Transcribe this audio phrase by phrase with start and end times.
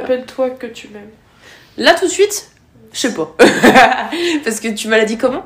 [0.00, 1.10] Rappelle-toi que tu m'aimes.
[1.76, 2.50] Là, tout de suite,
[2.92, 3.34] je sais pas.
[4.44, 5.44] Parce que tu m'as dit comment?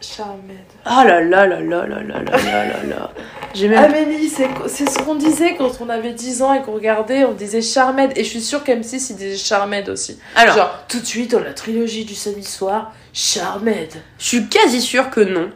[0.00, 0.56] Charmed.
[0.84, 3.12] Ah là là là là là là là là là
[3.58, 3.72] même.
[3.84, 7.32] Amélie, c'est c'est ce qu'on disait quand on avait 10 ans et qu'on regardait, on
[7.32, 8.12] disait Charmed.
[8.16, 10.18] Et je suis sûre qu'M6 il disait Charmed aussi.
[10.34, 13.90] Alors, Genre, tout de suite dans la trilogie du samedi soir, Charmed.
[14.18, 15.50] je suis quasi sûre que non.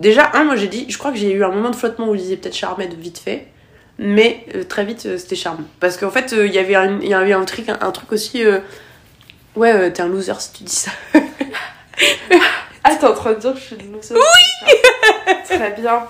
[0.00, 2.14] Déjà, un, moi j'ai dit, je crois que j'ai eu un moment de flottement où
[2.14, 3.48] je disais peut-être Charmed vite fait.
[3.98, 5.64] Mais euh, très vite, euh, c'était Charme.
[5.80, 8.10] Parce qu'en fait, euh, il y avait un, y avait un truc, un, un truc
[8.12, 8.42] aussi.
[9.56, 10.90] Ouais, t'es un loser si tu dis ça.
[12.86, 14.74] Ah, t'es en train de dire que je suis une loser Oui
[15.48, 16.02] Très bien.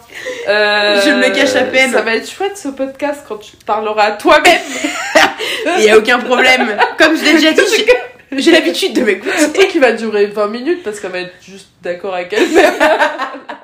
[0.46, 1.92] Je me le cache à peine.
[1.92, 4.60] Ça va être chouette ce podcast quand tu parleras à toi-même.
[5.78, 6.76] Il y a aucun problème.
[6.98, 7.60] Comme je l'ai déjà dit,
[8.38, 9.68] j'ai- l'habitude de m'écouter.
[9.68, 12.74] Qui va durer 20 minutes parce qu'elle va être juste d'accord avec elle-même.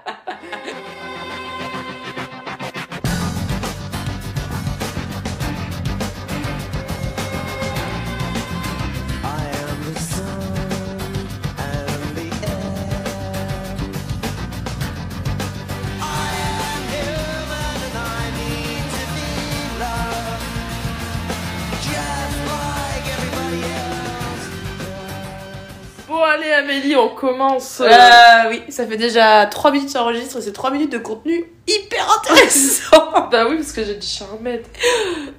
[26.96, 27.80] on commence.
[27.80, 32.18] Euh, oui, ça fait déjà 3 minutes d'enregistre et c'est 3 minutes de contenu hyper
[32.18, 32.96] intéressant.
[33.30, 34.62] Bah oui, parce que j'ai dit Charmed.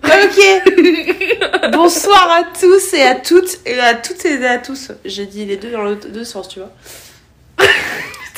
[0.03, 1.71] ok.
[1.73, 4.91] Bonsoir à tous et à toutes et à toutes et à tous.
[5.03, 6.71] J'ai dit les deux dans le deux sens, tu vois.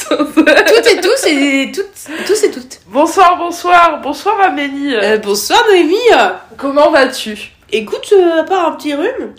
[0.09, 2.79] toutes et tous et toutes, tous et toutes.
[2.87, 4.95] bonsoir, bonsoir, bonsoir Amélie.
[4.95, 5.97] Euh, bonsoir Noémie.
[6.57, 7.51] Comment vas-tu?
[7.71, 9.33] Écoute, euh, à part un petit rhume,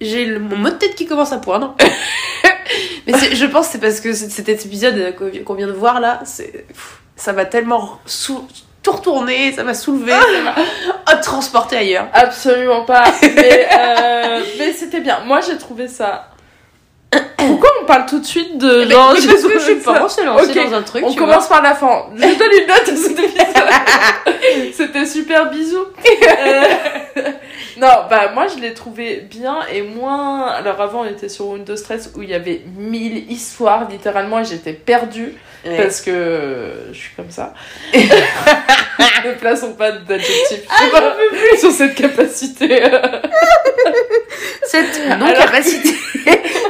[0.00, 1.76] j'ai mon mot de tête qui commence à poindre.
[3.06, 5.72] Mais je pense que c'est parce que cet épisode euh, qu'on vi- qu'on vient de
[5.72, 6.20] voir là,
[7.16, 8.46] ça m'a tellement tout
[8.86, 10.42] retourné, ça m'a soulevé, ça
[11.12, 12.06] m'a transporté ailleurs.
[12.14, 13.04] Absolument pas.
[13.22, 15.20] Mais, euh, mais c'était bien.
[15.26, 16.28] Moi, j'ai trouvé ça.
[17.36, 18.84] Pourquoi on parle tout de suite de.
[18.84, 21.04] Mais, genre, mais parce que je suis pas, dans un truc.
[21.06, 22.06] On commence par la fin.
[22.16, 24.72] Je donne une note à cet épisode.
[24.74, 25.84] C'était super bisous.
[26.06, 27.22] Euh,
[27.80, 30.46] non, bah moi je l'ai trouvé bien et moins.
[30.48, 34.44] Alors avant on était sur Windows Stress où il y avait mille histoires littéralement et
[34.44, 35.34] j'étais perdue.
[35.62, 35.76] Ouais.
[35.76, 37.52] parce que je suis comme ça.
[37.92, 42.82] ne plaçons pas d'adjectif sur- sur cette capacité.
[44.66, 45.90] Cette non-capacité,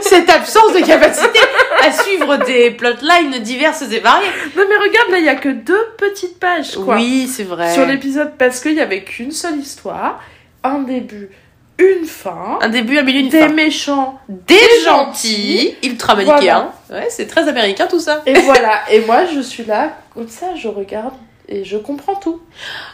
[0.00, 1.38] cette absence de capacité
[1.86, 4.26] à suivre des plotlines diverses et variées.
[4.56, 6.94] Non mais regarde là il y a que deux petites pages quoi.
[6.96, 7.72] Oui, c'est vrai.
[7.74, 10.20] sur l'épisode parce qu'il y avait qu'une seule histoire,
[10.64, 11.30] un début,
[11.78, 13.48] une fin, Un début, un milieu, une des fin.
[13.48, 16.70] méchants Des gentils, ultra manichéens.
[16.90, 18.22] Ouais, c'est très américain tout ça.
[18.26, 18.80] et voilà.
[18.90, 21.14] Et moi je suis là comme ça, je regarde
[21.48, 22.40] et je comprends tout.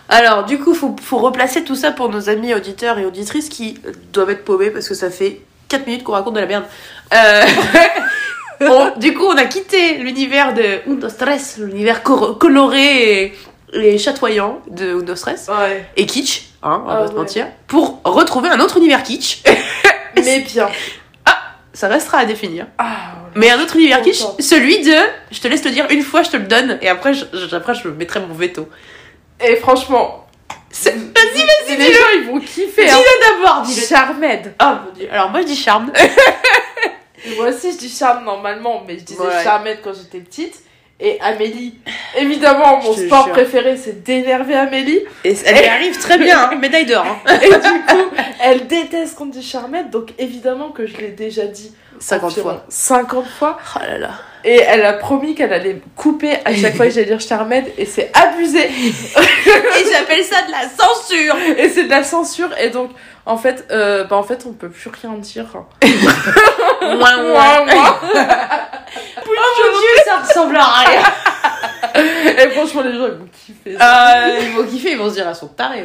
[0.09, 3.78] Alors, du coup, faut, faut replacer tout ça pour nos amis auditeurs et auditrices qui
[4.12, 6.65] doivent être paumés parce que ça fait 4 minutes qu'on raconte de la merde.
[7.12, 7.43] Euh,
[8.60, 13.33] on- du coup, on a quitté l'univers de Undo Stress, l'univers coloré et,
[13.75, 15.84] et chatoyant de Undo Stress Ouais.
[15.97, 17.19] et kitsch, hein, on va Ah pas se ouais.
[17.19, 19.43] mentir, pour retrouver un autre univers kitsch.
[20.17, 20.69] Mais bien.
[21.72, 22.67] Ça restera à définir.
[22.78, 23.12] Ah.
[23.34, 24.95] Mais un autre univers kitsch, celui de,
[25.31, 27.75] je te laisse le dire une fois, je te le donne, et après, je, après,
[27.75, 28.66] je mettrai mon veto.
[29.45, 30.27] Et franchement,
[30.84, 32.89] vas-y, vas-y, les gens ils vont kiffer.
[32.89, 32.97] Hein.
[32.97, 33.87] Dis-le d'abord, dis-le.
[33.87, 34.55] Charmed.
[34.59, 35.09] Oh mon dieu.
[35.12, 35.93] Alors moi je dis charme.
[37.37, 39.43] Moi aussi je dis charme normalement, mais je disais Ouais.
[39.43, 40.55] Charmed quand j'étais petite.
[40.99, 41.75] Et Amélie,
[42.17, 43.33] évidemment, mon sport jure.
[43.34, 45.01] préféré c'est d'énerver Amélie.
[45.25, 46.55] Et elle y arrive très bien, hein.
[46.61, 47.05] médaille d'or.
[47.05, 47.39] Hein.
[47.43, 51.75] Et du coup, elle déteste qu'on dit Charmed, donc évidemment que je l'ai déjà dit
[51.99, 52.65] 50 environ fois.
[52.71, 53.59] 50 fois.
[53.77, 54.11] Oh là là.
[54.43, 57.84] Et elle a promis qu'elle allait couper à chaque fois que j'allais dire Charmed, et
[57.84, 58.65] c'est abusé.
[58.65, 61.37] Et j'appelle ça de la censure.
[61.59, 62.91] Et c'est de la censure, et donc,
[63.27, 65.47] en fait, euh, bah, en fait, on peut plus rien dire.
[66.83, 67.65] Ouin, ouin.
[67.65, 68.01] Moi, moi.
[68.15, 68.19] Oh
[70.37, 71.03] mon dieu, ça ressemble à rien.
[72.44, 73.76] Et franchement, les gens, ils vont kiffer.
[73.81, 75.84] Euh, ils vont kiffer, ils vont se dire, elles sont tarées.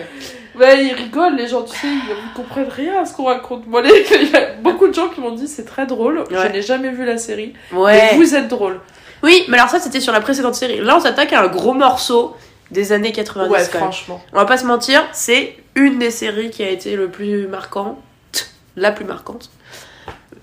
[0.55, 0.83] ouais.
[0.85, 3.65] Ils rigolent, les gens, tu sais, ils ne comprennent rien à ce qu'on raconte.
[3.67, 6.23] Moi, les- il y a beaucoup de gens qui m'ont dit c'est très drôle.
[6.29, 7.53] Je n'ai jamais vu la série.
[7.71, 8.09] Ouais.
[8.11, 8.79] Mais vous êtes drôle.
[9.23, 10.79] Oui, mais alors ça c'était sur la précédente série.
[10.81, 12.35] Là on s'attaque à un gros morceau
[12.71, 14.19] des années 90 Ouais, franchement.
[14.33, 17.97] On va pas se mentir, c'est une des séries qui a été le plus marquante,
[18.75, 19.51] la plus marquante.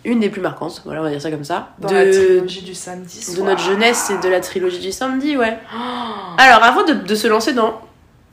[0.08, 1.69] Une des plus marquantes, voilà, on va dire ça comme ça.
[1.78, 5.37] Dans la de, trilogie du samedi de notre jeunesse et de la trilogie du samedi,
[5.37, 5.58] ouais.
[5.75, 5.78] Oh.
[6.38, 7.78] Alors, avant de, de se lancer dans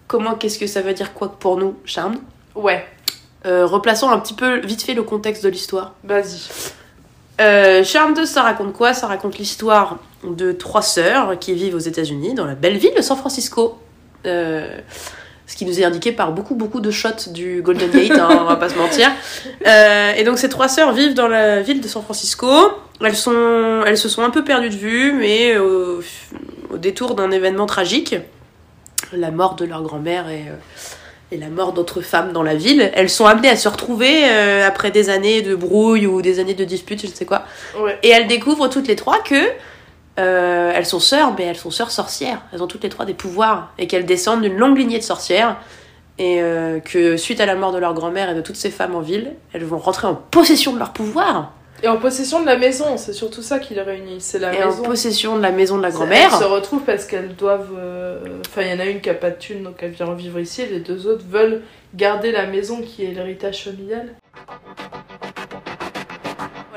[0.08, 2.16] comment, qu'est-ce que ça veut dire quoi pour nous, Charme,
[2.56, 2.86] Ouais,
[3.46, 5.94] euh, replaçons un petit peu vite fait le contexte de l'histoire.
[6.06, 6.40] vas-y.
[7.42, 8.94] Euh, Charme 2, ça raconte quoi?
[8.94, 13.02] Ça raconte l'histoire de trois sœurs qui vivent aux États-Unis, dans la belle ville de
[13.02, 13.78] San Francisco.
[14.26, 14.80] Euh,
[15.48, 18.46] ce qui nous est indiqué par beaucoup beaucoup de shots du Golden Gate, hein, on
[18.46, 19.12] va pas se mentir.
[19.68, 22.48] Euh, et donc ces trois sœurs vivent dans la ville de San Francisco.
[23.02, 26.02] Elles, sont, elles se sont un peu perdues de vue, mais au,
[26.74, 28.16] au détour d'un événement tragique,
[29.12, 30.56] la mort de leur grand-mère et, euh,
[31.32, 34.66] et la mort d'autres femmes dans la ville, elles sont amenées à se retrouver euh,
[34.66, 37.44] après des années de brouille ou des années de disputes, je ne sais quoi.
[37.80, 38.00] Ouais.
[38.04, 39.44] Et elles découvrent toutes les trois que
[40.20, 42.42] euh, elles sont sœurs, mais elles sont sœurs sorcières.
[42.54, 45.58] Elles ont toutes les trois des pouvoirs et qu'elles descendent d'une longue lignée de sorcières.
[46.18, 48.96] Et euh, que suite à la mort de leur grand-mère et de toutes ces femmes
[48.96, 51.52] en ville, elles vont rentrer en possession de leur pouvoir
[51.84, 54.22] Et en possession de la maison, c'est surtout ça qui les réunit.
[54.22, 56.32] C'est la et en possession de la maison de la Elles grand-mère.
[56.40, 57.74] se retrouvent parce qu'elles doivent.
[57.78, 60.14] euh, Enfin, il y en a une qui a pas de thune, donc elle vient
[60.14, 60.62] vivre ici.
[60.62, 61.64] Et les deux autres veulent
[61.94, 64.16] garder la maison qui est l'héritage familial.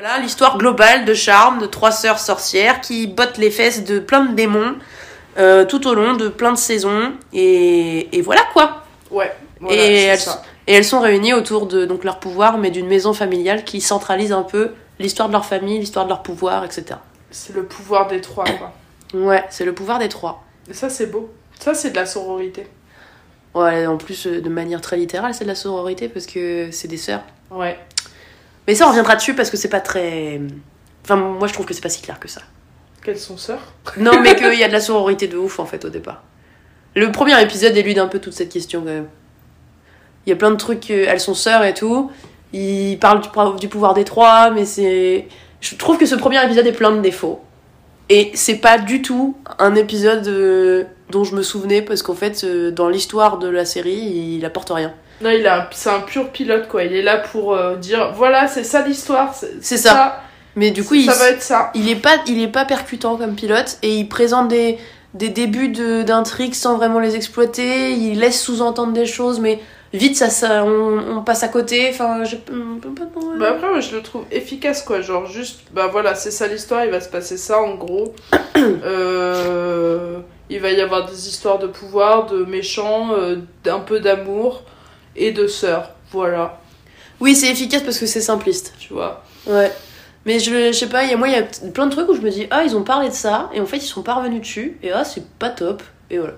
[0.00, 4.26] Voilà l'histoire globale de Charme, de trois sœurs sorcières qui bottent les fesses de plein
[4.26, 4.76] de démons
[5.38, 7.14] euh, tout au long de plein de saisons.
[7.32, 8.84] Et, et voilà quoi.
[9.10, 9.34] Ouais.
[9.58, 10.44] Voilà, et, elles, ça.
[10.68, 14.30] et elles sont réunies autour de donc leur pouvoir, mais d'une maison familiale qui centralise
[14.30, 17.00] un peu l'histoire de leur famille, l'histoire de leur pouvoir, etc.
[17.32, 18.72] C'est le pouvoir des trois, quoi.
[19.14, 20.44] Ouais, c'est le pouvoir des trois.
[20.70, 21.28] Et ça, c'est beau.
[21.58, 22.68] Ça, c'est de la sororité.
[23.52, 26.86] Ouais, en plus, euh, de manière très littérale, c'est de la sororité parce que c'est
[26.86, 27.22] des sœurs.
[27.50, 27.76] Ouais.
[28.68, 30.40] Mais ça, on reviendra dessus parce que c'est pas très.
[31.02, 32.42] Enfin, moi, je trouve que c'est pas si clair que ça.
[33.02, 33.72] Qu'elles sont sœurs?
[33.96, 36.22] Non, mais qu'il y a de la sororité de ouf en fait au départ.
[36.94, 39.08] Le premier épisode élude un peu toute cette question quand même.
[40.26, 42.10] Il y a plein de trucs, euh, elles sont sœurs et tout.
[42.52, 43.22] Ils parlent
[43.58, 45.28] du, pouvoir des trois, mais c'est.
[45.62, 47.40] Je trouve que ce premier épisode est plein de défauts.
[48.10, 52.44] Et c'est pas du tout un épisode euh, dont je me souvenais parce qu'en fait,
[52.44, 54.92] euh, dans l'histoire de la série, il apporte rien.
[55.20, 56.84] Non, il a, c'est un pur pilote, quoi.
[56.84, 59.34] Il est là pour euh, dire voilà, c'est ça l'histoire.
[59.60, 60.22] C'est ça.
[60.56, 61.70] Mais du coup, il, ça va être ça.
[61.74, 64.78] il est pas il est pas percutant comme pilote et il présente des
[65.14, 69.60] des débuts de d'intrigues sans vraiment les exploiter il laisse sous-entendre des choses mais
[69.92, 72.36] vite ça ça on, on passe à côté enfin je
[73.38, 75.00] Bah après, moi, je le trouve efficace, quoi.
[75.00, 78.14] Genre, juste, bah voilà, c'est ça l'histoire, il va se passer ça, en gros.
[78.84, 80.18] Euh,
[80.50, 84.62] il va y avoir des histoires de pouvoir, de méchants, euh, d'un peu d'amour
[85.18, 85.90] et de sœurs.
[86.12, 86.58] Voilà,
[87.20, 89.22] oui c'est efficace parce que c'est simpliste tu vois.
[89.46, 89.70] ouais
[90.24, 91.42] mais je, je sais pas il y a moi il y a
[91.72, 93.66] plein de trucs où je me dis ah ils ont parlé de ça et en
[93.66, 96.34] fait ils sont pas revenus dessus et ah c'est pas top et voilà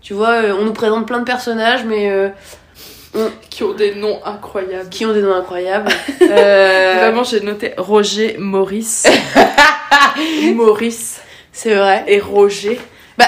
[0.00, 2.28] tu vois euh, on nous présente plein de personnages mais euh,
[3.50, 4.88] Qui ont des noms incroyables.
[4.88, 5.90] qui ont des noms incroyables
[6.22, 9.06] Euh, Vraiment, j'ai noté Roger, Maurice.
[10.54, 11.20] Maurice
[11.52, 12.80] c'est vrai et Roger.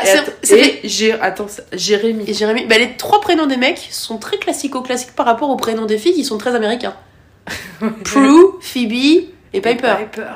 [0.03, 2.25] Bah Et, c'est Gé- attends, Jérémy.
[2.29, 5.87] Et Jérémy, bah les trois prénoms des mecs sont très classico-classiques par rapport aux prénoms
[5.87, 6.95] des filles qui sont très américains.
[8.05, 8.93] Prue, Phoebe
[9.53, 9.95] et Piper.
[9.99, 10.35] Piper.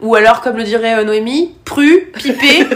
[0.00, 2.60] Ou alors, comme le dirait euh, Noémie, Pru, Pipé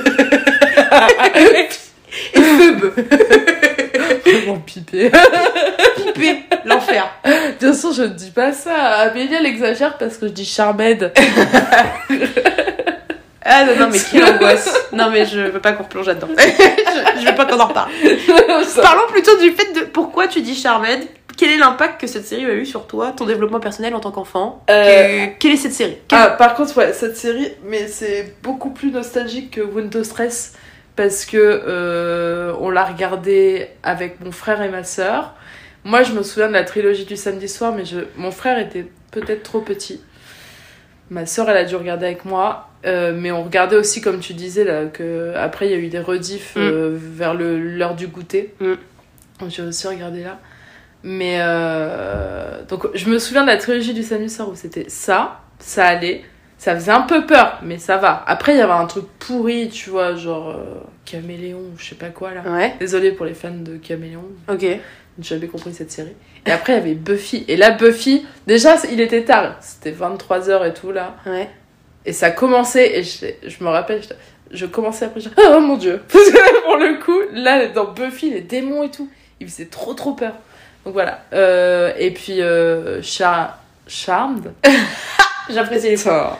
[2.35, 2.93] et Phoebe.
[4.47, 5.11] Mon pipé.
[5.97, 7.11] Pipé, l'enfer.
[7.25, 8.75] De toute façon, je ne dis pas ça.
[8.75, 11.13] Amélie, elle exagère parce que je dis Charmed.
[13.63, 14.73] Ah non, non, mais quelle angoisse.
[14.93, 16.29] Non, mais je veux pas qu'on replonge là-dedans.
[16.39, 17.91] je, je veux pas qu'on en reparle.
[18.83, 21.01] Parlons plutôt du fait de pourquoi tu dis Charmed.
[21.37, 24.11] Quel est l'impact que cette série a eu sur toi, ton développement personnel en tant
[24.11, 24.63] qu'enfant?
[24.71, 25.97] Euh, Que- Quelle est cette série?
[26.07, 30.53] Quelle- Ah, par contre, ouais, cette série, mais c'est beaucoup plus nostalgique que Windows Stress
[30.95, 35.33] parce que euh, on l'a regardé avec mon frère et ma sœur.
[35.85, 38.87] Moi, je me souviens de la trilogie du samedi soir, mais je, mon frère était
[39.11, 40.03] peut-être trop petit.
[41.11, 44.33] Ma sœur, elle a dû regarder avec moi, euh, mais on regardait aussi, comme tu
[44.35, 48.07] disais, là, que après il y a eu des rediffs euh, vers le- l'heure du
[48.07, 48.55] goûter.
[48.61, 48.73] Mm.
[49.49, 50.39] J'ai aussi regardé là.
[51.05, 55.41] Mais euh, donc je me souviens de la trilogie du samedi soir où c'était ça,
[55.59, 56.23] ça allait,
[56.59, 58.23] ça faisait un peu peur, mais ça va.
[58.27, 60.57] Après il y avait un truc pourri, tu vois, genre
[61.05, 62.43] Caméléon ou je sais pas quoi là.
[62.47, 64.65] Ouais, Désolée pour les fans de Caméléon, ok.
[65.19, 66.15] J'ai jamais compris cette série.
[66.47, 70.69] Et après il y avait Buffy, et là Buffy, déjà il était tard, c'était 23h
[70.69, 71.17] et tout là.
[71.27, 71.49] Ouais.
[72.05, 74.09] Et ça commençait, et je, je me rappelle, je,
[74.53, 76.03] je commençais après, je oh mon dieu!
[76.13, 79.09] Parce que pour le coup, là, dans Buffy, les démons et tout,
[79.41, 80.35] ils faisaient trop trop peur.
[80.85, 81.23] Donc voilà.
[81.33, 84.53] Euh, et puis, euh, Char Charmed.
[85.51, 86.39] J'apprécie les Ça,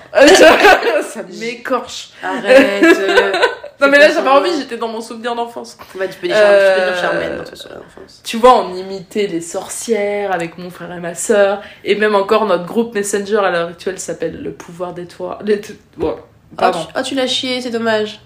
[1.03, 2.11] ça m'écorche.
[2.23, 2.85] Arrête.
[2.85, 3.33] euh,
[3.81, 5.77] Non mais là, j'avais pas envie, j'étais dans mon souvenir d'enfance.
[5.97, 8.21] Bah, tu peux dire, Charmed, tu peux dire Euh, Charmaine dans ton souvenir d'enfance.
[8.23, 11.63] Tu vois, on imitait les sorcières avec mon frère et ma sœur.
[11.83, 15.41] Et même encore, notre groupe Messenger à l'heure actuelle s'appelle Le pouvoir des toits.
[15.45, 15.61] Les...
[15.97, 16.79] Bon, Ah, pardon.
[16.85, 18.21] tu, ah, tu l'as chié, c'est dommage.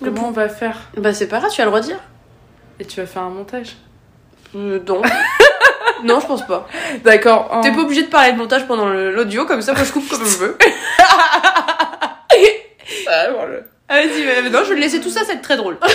[0.00, 0.76] Le Comment on va faire?
[0.96, 1.98] Bah, c'est pas grave, tu vas le redire.
[2.78, 3.76] Et tu vas faire un montage
[4.54, 5.02] Euh, non.
[6.04, 6.68] non, je pense pas.
[7.04, 7.48] D'accord.
[7.52, 10.08] un- T'es pas obligé de parler de montage pendant l'audio, comme ça, moi je coupe
[10.08, 10.58] comme je veux.
[13.08, 13.58] Ah, voilà.
[13.88, 15.78] Ah, Vas-y, mais- non, je vais le laisser tout ça, c'est très drôle.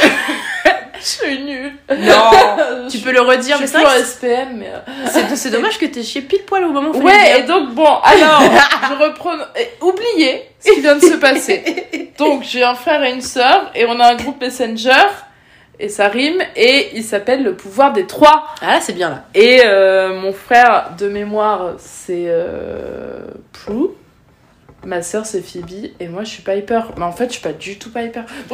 [1.00, 1.74] Je suis nulle.
[1.92, 2.32] Non
[2.90, 4.72] Tu peux le redire, Je mais c'est vrai SPM, mais...
[4.74, 7.70] euh, c'est- c'est dommage que t'aies chié pile poil au moment où Ouais, et donc
[7.76, 8.42] bon, alors,
[8.90, 9.36] je reprends...
[9.82, 12.10] Oubliez ce qui vient de se passer.
[12.18, 15.06] Donc, j'ai un frère et une sœur, et on a un groupe Messenger,
[15.80, 18.48] et ça rime, et il s'appelle Le pouvoir des trois.
[18.62, 19.26] Ah là, c'est bien là.
[19.36, 23.90] Et euh, mon frère, de mémoire, c'est euh, Prue.
[24.84, 25.92] Ma sœur, c'est Phoebe.
[26.00, 26.82] Et moi, je suis Piper.
[26.98, 28.22] Mais en fait, je suis pas du tout Piper.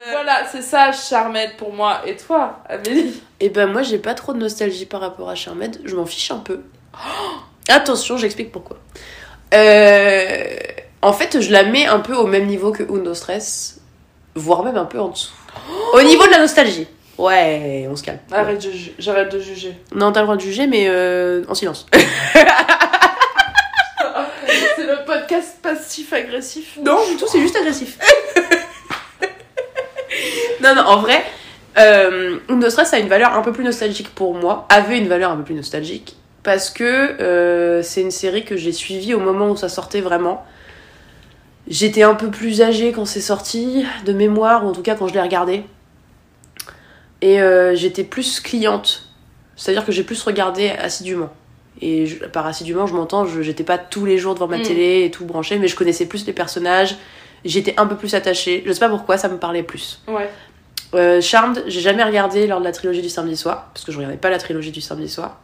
[0.00, 2.00] voilà, c'est ça, Charmette pour moi.
[2.06, 3.22] Et toi, Amélie?
[3.40, 5.80] Et ben moi, j'ai pas trop de nostalgie par rapport à Charmed.
[5.84, 6.62] Je m'en fiche un peu.
[7.68, 8.78] Attention, j'explique pourquoi.
[9.52, 10.56] Euh,
[11.02, 13.80] en fait, je la mets un peu au même niveau que Uno Stress,
[14.34, 15.32] voire même un peu en dessous.
[15.92, 16.86] Au niveau de la nostalgie.
[17.18, 18.18] Ouais, on se calme.
[18.30, 18.66] Arrête,
[18.98, 19.74] j'arrête de juger.
[19.94, 21.86] Non, t'as le droit de juger, mais euh, en silence.
[24.76, 26.78] c'est le podcast passif-agressif.
[26.82, 27.98] Non, du tout, c'est juste agressif.
[30.62, 31.22] non, non, en vrai,
[31.78, 35.30] euh, Uno Stress a une valeur un peu plus nostalgique pour moi, avait une valeur
[35.30, 39.50] un peu plus nostalgique, parce que euh, c'est une série que j'ai suivie au moment
[39.50, 40.44] où ça sortait vraiment.
[41.72, 45.08] J'étais un peu plus âgée quand c'est sorti, de mémoire, ou en tout cas quand
[45.08, 45.64] je l'ai regardé.
[47.22, 49.06] Et euh, j'étais plus cliente,
[49.56, 51.30] c'est-à-dire que j'ai plus regardé assidûment.
[51.80, 54.62] Et je- par assidûment, je m'entends, j'étais pas tous les jours devant ma Mm.
[54.62, 56.96] télé et tout branché, mais je connaissais plus les personnages,
[57.46, 58.62] j'étais un peu plus attachée.
[58.66, 60.02] Je sais pas pourquoi, ça me parlait plus.
[60.08, 60.28] Ouais.
[60.94, 63.96] Euh, Charmed, j'ai jamais regardé lors de la trilogie du samedi soir, parce que je
[63.96, 65.40] regardais pas la trilogie du samedi soir.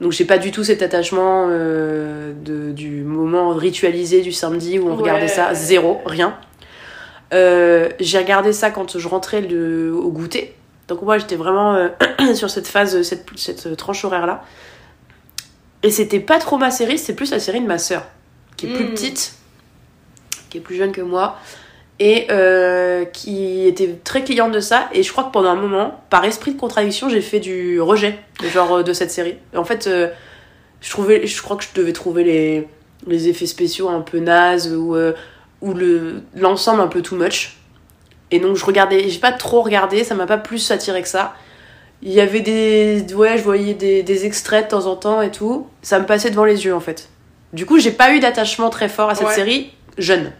[0.00, 4.88] Donc j'ai pas du tout cet attachement euh, de, du moment ritualisé du samedi où
[4.88, 4.96] on Ouais.
[5.02, 6.36] regardait ça, zéro, rien.
[7.32, 10.54] Euh, j'ai regardé ça quand je rentrais le- au goûter.
[10.88, 11.88] Donc moi j'étais vraiment euh,
[12.34, 14.44] sur cette phase, cette, cette tranche horaire là.
[15.82, 18.04] Et c'était pas trop ma série, c'était plus la série de ma sœur,
[18.56, 18.90] qui est plus Mm.
[18.90, 19.34] petite,
[20.50, 21.36] qui est plus jeune que moi,
[22.00, 24.88] et euh, qui était très cliente de ça.
[24.92, 28.18] Et je crois que pendant un moment, par esprit de contradiction, j'ai fait du rejet
[28.52, 29.36] genre euh, de cette série.
[29.52, 30.08] Et en fait, euh,
[30.80, 32.68] je trouvais, je crois que je devais trouver les,
[33.06, 35.12] les effets spéciaux un peu nazes ou, euh,
[35.60, 37.56] ou le l'ensemble un peu too much.
[38.30, 41.34] Et donc je regardais, j'ai pas trop regardé, ça m'a pas plus attiré que ça.
[42.02, 43.06] Il y avait des.
[43.14, 45.68] Ouais, je voyais des, des extraits de temps en temps et tout.
[45.80, 47.08] Ça me passait devant les yeux en fait.
[47.52, 49.34] Du coup, j'ai pas eu d'attachement très fort à cette Ouais.
[49.34, 50.32] série jeune.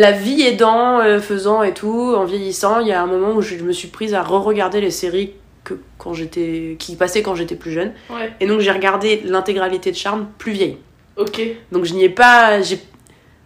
[0.00, 3.42] La vie aidant, euh, faisant et tout, en vieillissant, il y a un moment où
[3.42, 5.32] je me suis prise à re-regarder les séries
[5.64, 7.92] que quand j'étais qui passaient quand j'étais plus jeune.
[8.10, 8.32] Ouais.
[8.40, 10.78] Et donc j'ai regardé l'intégralité de Charme plus vieille.
[11.16, 11.40] Ok.
[11.72, 12.62] Donc je n'y ai pas.
[12.62, 12.80] J'ai,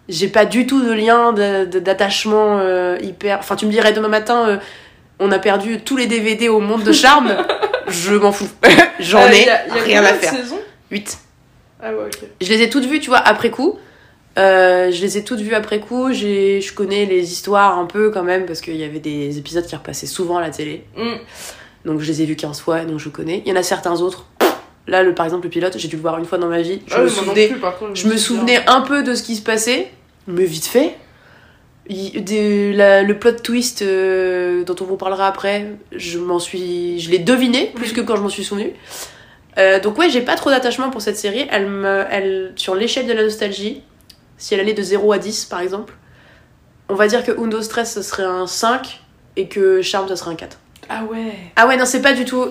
[0.08, 3.38] j'ai pas du tout de lien de- de- d'attachement euh, hyper.
[3.40, 4.56] Enfin, tu me dirais demain matin, euh,
[5.18, 7.34] on a perdu tous les DVD au monde de Charme.
[7.88, 8.48] je m'en fous.
[9.00, 10.32] J'en ai y a- y a rien à faire.
[10.32, 10.60] saisons?
[10.90, 11.18] 8.
[11.82, 12.18] Ah ouais, ok.
[12.40, 13.78] Je les ai toutes vues, tu vois, après coup.
[14.38, 16.12] Euh, je les ai toutes vues après coup.
[16.12, 19.74] Je connais les histoires un peu quand même, parce qu'il y avait des épisodes qui
[19.76, 20.84] repassaient souvent à la télé.
[20.96, 21.14] Mm.
[21.86, 23.42] Donc je les ai vus 15 fois, donc je connais.
[23.46, 24.26] Il y en a certains autres.
[24.88, 26.80] Là, le, par exemple, le pilote, j'ai dû le voir une fois dans ma vie.
[26.86, 28.40] Je Ah me souvenais plus, par contre, je me souviens.
[28.40, 29.88] souvenais un peu de ce qui se passait,
[30.28, 30.94] mais vite fait.
[31.88, 36.98] Il- des- la- le plot twist euh, dont on vous parlera après, je m'en suis,
[37.00, 38.72] je l'ai deviné plus que quand je m'en suis souvenu.
[39.58, 41.46] Euh, donc ouais, j'ai pas trop d'attachement pour cette série.
[41.50, 43.82] Elle me, elle, sur l'échelle de la nostalgie,
[44.38, 45.94] si elle allait de 0 à 10 par exemple,
[46.88, 49.00] on va dire que Undo Stress ce serait un 5
[49.36, 50.58] et que Charm ce serait un 4.
[50.88, 51.32] Ah ouais.
[51.56, 52.46] Ah ouais, non, c'est pas du tout.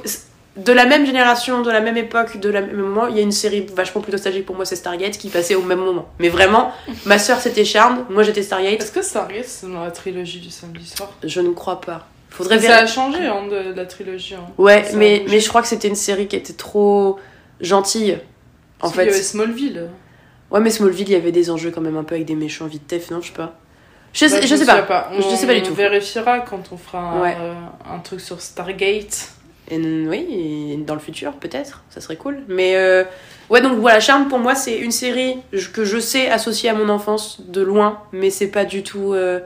[0.58, 3.22] De la même génération, de la même époque, de la même moment, il y a
[3.22, 6.08] une série vachement plus nostalgique pour moi, c'est Stargate, qui passait au même moment.
[6.20, 6.72] Mais vraiment,
[7.06, 8.82] ma soeur c'était Charmed, moi j'étais Stargate.
[8.82, 11.12] Est-ce que ça reste dans la trilogie du samedi soir?
[11.24, 12.08] Je ne crois pas.
[12.30, 14.36] Faudrait Ça a changé hein, de, de la trilogie.
[14.36, 14.46] Hein.
[14.58, 17.18] Ouais, Ça mais, mais je crois que c'était une série qui était trop
[17.62, 18.20] gentille.
[18.82, 19.24] En y avait fait.
[19.24, 19.89] Smallville.
[20.52, 22.66] Ouais, mais Smallville, il y avait des enjeux quand même un peu avec des méchants
[22.68, 23.56] vite tef, non Je sais pas.
[24.14, 25.10] Je Bah, sais, je me sais souviens pas.
[25.12, 25.72] On, Je sais pas du tout.
[25.72, 27.36] On vérifiera quand on fera un, Ouais.
[27.40, 27.54] euh,
[27.94, 29.30] un truc sur Stargate.
[29.70, 30.28] Et, oui,
[30.74, 32.38] et dans le futur, peut-être, ça serait cool.
[32.48, 33.04] Mais euh,
[33.50, 35.38] ouais, donc voilà, Charme pour moi, c'est une série
[35.74, 39.14] que je sais associer à mon enfance de loin, mais c'est pas du tout.
[39.14, 39.40] euh,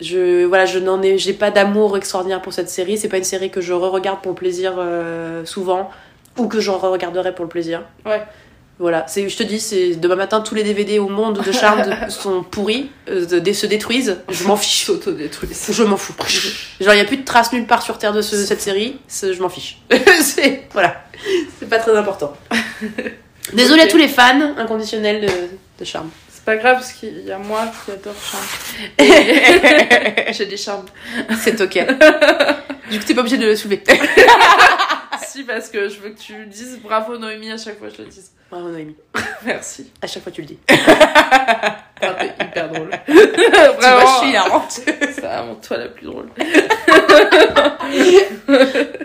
[0.00, 2.96] je voilà, je n'en ai, j'ai pas d'amour extraordinaire pour cette série.
[2.96, 4.74] C'est pas une série que je re-regarde pour le plaisir
[5.44, 5.90] souvent,
[6.38, 7.82] ou que je re-regarderai pour le plaisir.
[8.06, 8.22] Ouais.
[8.80, 11.82] Voilà, c'est, je te dis, c'est demain matin tous les DVD au monde de Charme
[12.10, 14.18] sont pourris, euh, de- se détruisent.
[14.30, 14.84] Je m'en fiche.
[14.86, 15.66] S'autodétruisent.
[15.72, 16.14] Je m'en fous.
[16.80, 18.96] Genre, il n'y a plus de traces nulle part sur Terre de ce- cette série,
[19.08, 19.78] c'est- je m'en fiche.
[20.22, 21.02] c'est, voilà.
[21.58, 22.32] C'est pas très important.
[23.52, 25.30] Désolé à tous les fans inconditionnels de,
[25.80, 26.10] de Charme.
[26.48, 28.42] C'est pas grave parce qu'il y a moi qui adore Charme.
[30.32, 30.86] J'ai des charmes.
[31.38, 31.78] C'est ok.
[32.90, 33.84] du coup, t'es pas obligé de le soulever.
[35.26, 38.02] si parce que je veux que tu dises bravo Noémie à chaque fois que je
[38.02, 38.30] le dise.
[38.50, 38.96] Bravo Noémie.
[39.44, 39.92] Merci.
[40.00, 40.58] À chaque fois tu le dis.
[42.00, 42.90] Ah, T'es hyper drôle.
[43.06, 44.70] Tu vois, Vraiment, je suis hilarante.
[44.70, 46.28] C'est vraiment toi la plus drôle.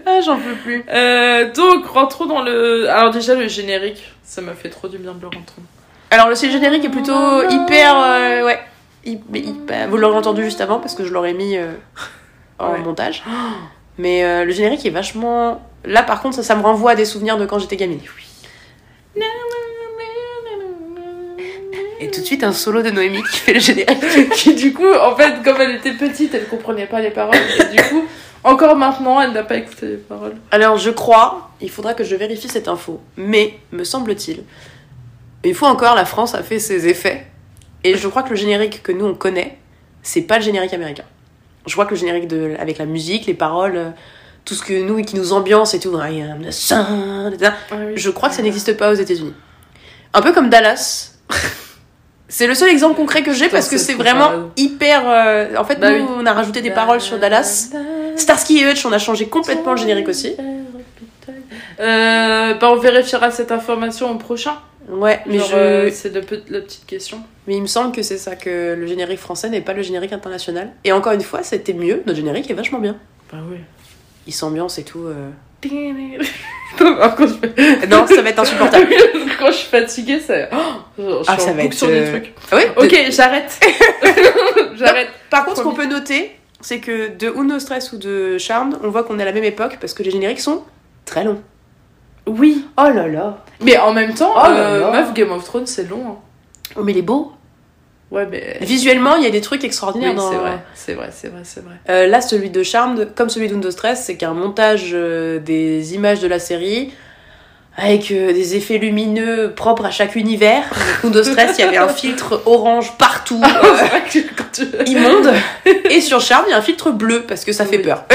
[0.05, 0.85] ah, j'en peux plus.
[0.88, 2.88] Euh, donc, rentrons dans le.
[2.91, 5.63] Alors, déjà, le générique, ça m'a fait trop du bien de le rentrer.
[6.13, 7.96] Alors le générique est plutôt hyper...
[7.98, 8.60] euh, ouais.
[9.03, 11.72] Hyper- Vous l'aurez entendu juste avant parce que je l'aurais mis euh,
[12.60, 12.79] en Ouais.
[12.79, 13.24] montage.
[13.98, 15.62] Mais euh, le générique est vachement...
[15.86, 18.00] Là par contre ça, ça me renvoie à des souvenirs de quand j'étais gamine.
[22.00, 24.29] Et tout de suite un solo de Noémie qui fait le générique.
[24.34, 27.36] qui, du coup, en fait, comme elle était petite, elle comprenait pas les paroles.
[27.60, 28.03] Et du coup,
[28.43, 30.36] encore maintenant, elle n'a pas écouté les paroles.
[30.51, 34.43] Alors je crois, il faudra que je vérifie cette info, mais me semble-t-il,
[35.43, 37.25] une fois encore la France a fait ses effets,
[37.83, 39.57] et je crois que le générique que nous on connaît,
[40.01, 41.03] c'est pas le générique américain.
[41.65, 43.89] Je crois que le générique de, avec la musique, les paroles, euh,
[44.45, 47.51] tout ce que nous qui nous ambiance et tout, I am the sun, etc.,
[47.95, 49.33] je crois que ça n'existe pas aux États-Unis.
[50.13, 51.13] Un peu comme Dallas.
[52.29, 55.03] C'est le seul exemple concret que j'ai parce que c'est vraiment hyper.
[55.05, 56.09] euh, En fait, Bah nous, oui.
[56.17, 57.69] on a rajouté des paroles sur Dallas.
[58.15, 60.35] Starsky et Hutch, on a changé complètement le générique aussi.
[61.79, 64.57] Euh, bah, on vérifiera cette information au prochain.
[64.89, 65.55] Ouais, mais Genre, je.
[65.55, 67.19] euh, c'est pe- la petite question.
[67.47, 70.13] Mais il me semble que c'est ça, que le générique français n'est pas le générique
[70.13, 70.71] international.
[70.83, 72.97] Et encore une fois, c'était mieux, notre générique est vachement bien.
[73.31, 73.57] Bah oui.
[74.27, 75.05] Il s'ambiance et tout.
[75.05, 75.29] euh.
[77.89, 78.87] Non, ça va être insupportable.
[79.39, 80.49] quand je suis fatiguée, ça.
[80.99, 82.33] Oh, je Ah, suis ça en va être, sur des euh, trucs.
[82.51, 83.59] Ah oui Ok, j'arrête.
[84.75, 85.07] j'arrête.
[85.29, 88.89] Par contre, ce qu'on peut noter, c'est que de Uno Stress ou de Charmed, on
[88.89, 90.63] voit qu'on est à la même époque parce que les génériques sont
[91.05, 91.41] très longs.
[92.27, 92.65] Oui.
[92.77, 94.91] Oh là là Mais en même temps, Oh là euh, là.
[94.91, 96.03] meuf, Game of Thrones, c'est long.
[96.07, 96.15] hein.
[96.75, 97.33] Oh, mais il est beau
[98.11, 98.57] Ouais, mais.
[98.61, 100.29] Visuellement, il y a des trucs Oui, extraordinaires dans...
[100.29, 101.75] c'est vrai, c'est vrai, c'est vrai, c'est vrai.
[101.89, 106.19] Euh, là, celui de Charmed, comme celui d'Undo Stress, c'est qu'un montage euh, des images
[106.19, 106.93] de la série
[107.75, 110.63] avec euh, des effets lumineux propres à chaque univers.
[111.03, 113.41] Undo Stress, il y avait un filtre orange partout,
[114.11, 114.23] tu.
[114.85, 115.33] immonde.
[115.89, 117.83] Et sur Charmed, il y a un filtre bleu parce que ça fait Oui.
[117.83, 118.05] peur.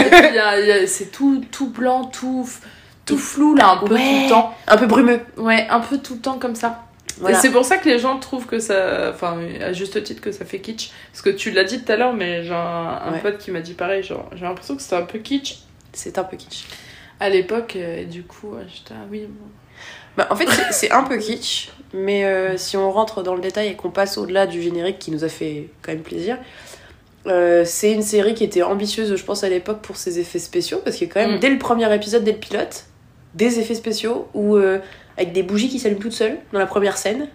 [0.86, 2.48] C'est tout, tout blanc, tout,
[3.08, 4.00] tout flou là, un peu Ouais.
[4.00, 4.54] tout le temps.
[4.66, 5.20] Un peu brumeux.
[5.36, 6.84] Ouais, un peu tout le temps comme ça.
[7.20, 7.36] Voilà.
[7.36, 9.10] Et c'est pour ça que les gens trouvent que ça.
[9.12, 10.90] Enfin, à juste titre, que ça fait kitsch.
[11.12, 12.56] Parce que tu l'as dit tout à l'heure, mais j'ai un,
[13.04, 13.20] un Ouais.
[13.20, 14.02] pote qui m'a dit pareil.
[14.04, 15.56] Genre, j'ai l'impression que c'était un peu kitsch
[15.92, 16.64] C'est un peu kitsch.
[17.18, 17.74] à l'époque.
[17.76, 19.26] euh, Et du coup, j'étais, ah oui.
[19.28, 19.46] bon.
[20.16, 23.68] Bah, en fait, c'est- un peu kitsch, mais euh, si on rentre dans le détail
[23.68, 26.38] et qu'on passe au-delà du générique qui nous a fait quand même plaisir,
[27.26, 30.80] euh, c'est une série qui était ambitieuse, je pense, à l'époque pour ses effets spéciaux,
[30.84, 31.40] parce a quand même, Mm.
[31.40, 32.84] dès le premier épisode, dès le pilote,
[33.34, 34.78] des effets spéciaux où, euh,
[35.16, 37.28] avec des bougies qui s'allument toutes seules dans la première scène,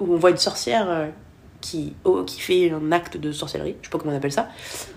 [0.00, 1.06] où on voit une sorcière euh,
[1.60, 4.48] qui, oh, qui fait un acte de sorcellerie, je sais pas comment on appelle ça.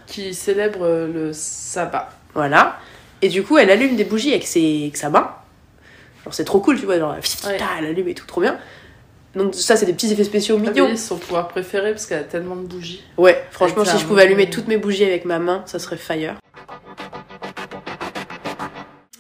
[0.07, 2.09] Qui célèbre euh, le sabbat.
[2.33, 2.77] Voilà.
[3.21, 5.31] Et du coup, elle allume des bougies avec, ses, avec sa main.
[6.23, 6.97] Genre, c'est trop cool, tu vois.
[6.99, 7.15] Genre,
[7.47, 7.57] Ouais.
[7.79, 8.57] elle allume et tout, trop bien.
[9.35, 10.87] Donc, ça, c'est des petits effets spéciaux Ah mignons.
[10.89, 13.03] oui, son pouvoir préféré parce qu'elle a tellement de bougies.
[13.17, 15.97] Ouais, franchement, Avec si je pouvais allumer toutes mes bougies avec ma main, ça serait
[15.97, 16.35] fire.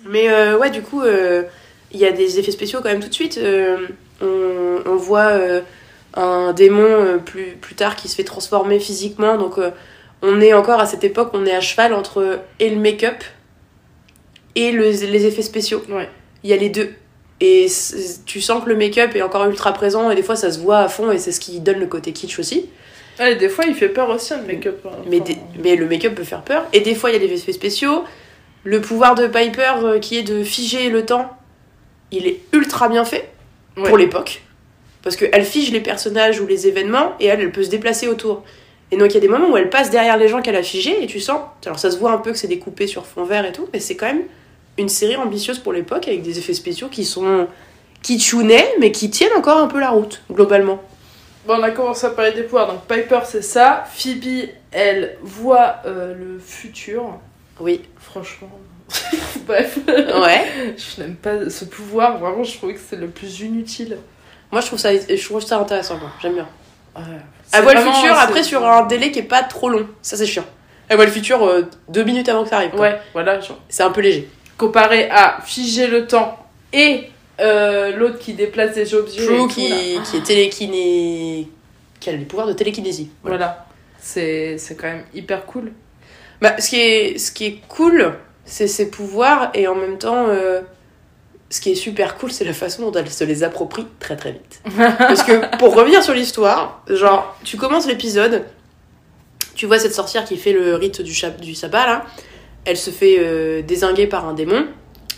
[0.09, 1.43] Mais euh, ouais, du coup, euh,
[1.91, 3.37] il y a des effets spéciaux quand même tout de suite.
[3.37, 3.77] Euh,
[4.21, 5.31] on, on voit
[6.15, 9.37] un démon plus, plus tard qui se fait transformer physiquement.
[9.37, 9.55] Donc,
[10.21, 13.23] on est encore à cette époque, on est à cheval entre et le make-up
[14.55, 15.83] et le- les effets spéciaux.
[15.89, 16.09] Ouais.
[16.43, 16.89] Il y a les deux.
[17.41, 17.67] Et
[18.25, 20.79] tu sens que le make-up est encore ultra présent et des fois ça se voit
[20.79, 22.69] à fond et c'est ce qui donne le côté kitsch aussi.
[23.17, 24.79] Ouais, des fois, il fait peur aussi, le make-up.
[24.85, 24.91] hein.
[25.07, 26.65] Mais, Enfin, des- mais le make-up peut faire peur.
[26.73, 28.03] Et des fois, il y a des effets spéciaux.
[28.63, 31.29] Le pouvoir de Piper, euh, qui est de figer le temps,
[32.11, 33.29] il est ultra bien fait
[33.77, 33.87] ouais.
[33.87, 34.41] pour l'époque.
[35.01, 38.43] Parce qu'elle fige les personnages ou les événements et elle, elle peut se déplacer autour.
[38.91, 40.63] Et donc, il y a des moments où elle passe derrière les gens qu'elle a
[40.63, 41.39] figés et tu sens.
[41.65, 43.79] Alors, ça se voit un peu que c'est découpé sur fond vert et tout, mais
[43.79, 44.23] c'est quand même
[44.77, 47.47] une série ambitieuse pour l'époque avec des effets spéciaux qui sont
[48.01, 50.81] kitschounais, mais qui tiennent encore un peu la route, globalement.
[51.45, 52.67] Bon, on a commencé à parler des pouvoirs.
[52.67, 53.83] Donc, Piper, c'est ça.
[53.93, 57.19] Phoebe, elle voit euh, le futur.
[57.59, 57.81] Oui.
[57.97, 58.49] Franchement.
[59.47, 59.79] Bref.
[59.87, 60.75] Ouais.
[60.77, 62.17] Je n'aime pas ce pouvoir.
[62.17, 63.97] Vraiment, je trouvais que c'est le plus inutile.
[64.51, 66.09] Moi, je trouve ça, je trouve ça intéressant, moi.
[66.21, 66.47] J'aime bien.
[66.95, 67.03] Ouais.
[67.53, 69.87] Elle voit le futur après sur un délai qui est pas trop long.
[70.01, 70.45] Ça, c'est chiant.
[70.87, 72.71] Elle voit le futur euh, deux minutes avant que ça arrive.
[72.71, 72.79] quoi.
[72.81, 73.39] Ouais, voilà.
[73.39, 73.59] Genre.
[73.69, 74.27] C'est un peu léger.
[74.57, 76.37] Comparé à figer le temps
[76.73, 79.23] et euh, l'autre qui déplace des objets.
[79.23, 81.47] True qui, qui est télékiné...
[81.99, 83.11] qui a les pouvoirs de télékinésie.
[83.21, 83.37] Voilà.
[83.37, 83.65] Voilà.
[84.01, 85.71] C'est c'est quand même hyper cool.
[86.41, 88.13] Bah, ce, qui est, ce qui est cool,
[88.45, 90.61] c'est ses pouvoirs et en même temps, euh,
[91.49, 94.31] ce qui est super cool, c'est la façon dont elle se les approprie très très
[94.31, 94.61] vite.
[94.97, 98.45] Parce que pour revenir sur l'histoire, genre, tu commences l'épisode,
[99.55, 102.05] tu vois cette sorcière qui fait le rite du, du sabbat là,
[102.65, 104.67] elle se fait euh, désinguer par un démon,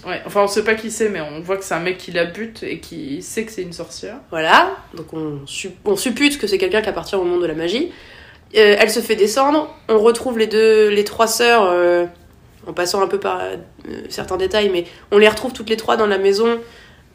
[0.05, 2.11] Ouais, enfin, on sait pas qui c'est, mais on voit que c'est un mec qui
[2.11, 4.17] la bute et qui sait que c'est une sorcière.
[4.31, 5.41] Voilà, donc on,
[5.85, 7.91] on suppute que c'est quelqu'un qui appartient au monde de la magie.
[8.55, 12.05] Euh, elle se fait descendre, on retrouve les deux, les trois sœurs, euh,
[12.67, 13.55] en passant un peu par euh,
[14.09, 16.59] certains détails, mais on les retrouve toutes les trois dans la maison.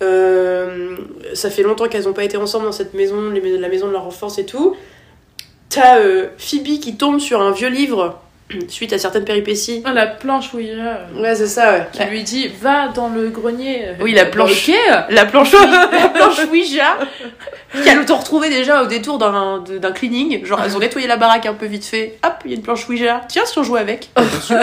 [0.01, 4.07] Ça fait longtemps qu'elles n'ont pas été ensemble dans cette maison, la maison de leur
[4.07, 4.77] enfance et tout.
[5.69, 5.99] T'as
[6.39, 8.21] Phoebe qui tombe sur un vieux livre
[8.69, 9.83] suite à certaines péripéties.
[9.85, 11.87] Ah, la planche Ouija euh, Ouais, c'est ça, ouais.
[11.93, 13.87] qui lui dit va dans le grenier.
[14.01, 14.69] Oui, la planche.
[14.69, 14.75] Ok.
[15.11, 16.97] La planche, la planche Ouija,
[17.85, 20.45] qu'elles ont retrouvée déjà au détour d'un cleaning.
[20.45, 22.19] Genre, elles ont nettoyé la baraque un peu vite fait.
[22.25, 23.23] Hop, il y a une planche Ouija.
[23.29, 24.11] Tiens, si on jouait avec.
[24.17, 24.55] Tout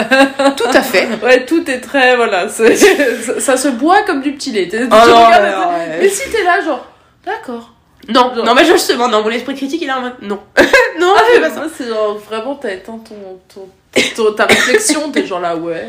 [0.72, 1.08] à fait.
[1.22, 2.16] Ouais, tout est très.
[2.16, 2.76] Voilà, c'est-
[3.22, 4.68] ça, ça se boit comme du petit lait.
[4.72, 5.98] Oh non, non, ouais.
[6.00, 6.86] Mais si t'es là, genre,
[7.26, 7.73] d'accord.
[8.08, 10.38] Non, non, mais justement, non, mon esprit critique, il est en mode non.
[11.00, 11.64] non, Ah, mais pas ça.
[11.76, 13.14] c'est genre vraiment, t'as éteint ton,
[13.52, 13.68] ton,
[14.16, 15.88] ton- ta réflexion, t'es genre là, ouais.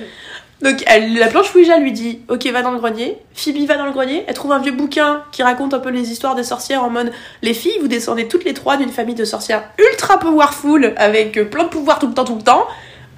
[0.61, 3.17] Donc, elle- la planche Ouija lui dit Ok, va dans le grenier.
[3.33, 4.23] Phoebe va dans le grenier.
[4.27, 7.11] Elle trouve un vieux bouquin qui raconte un peu les histoires des sorcières en mode
[7.41, 11.43] Les filles, vous descendez toutes les trois d'une famille de sorcières ultra powerful avec euh,
[11.43, 12.65] plein de pouvoirs tout le temps, tout le temps.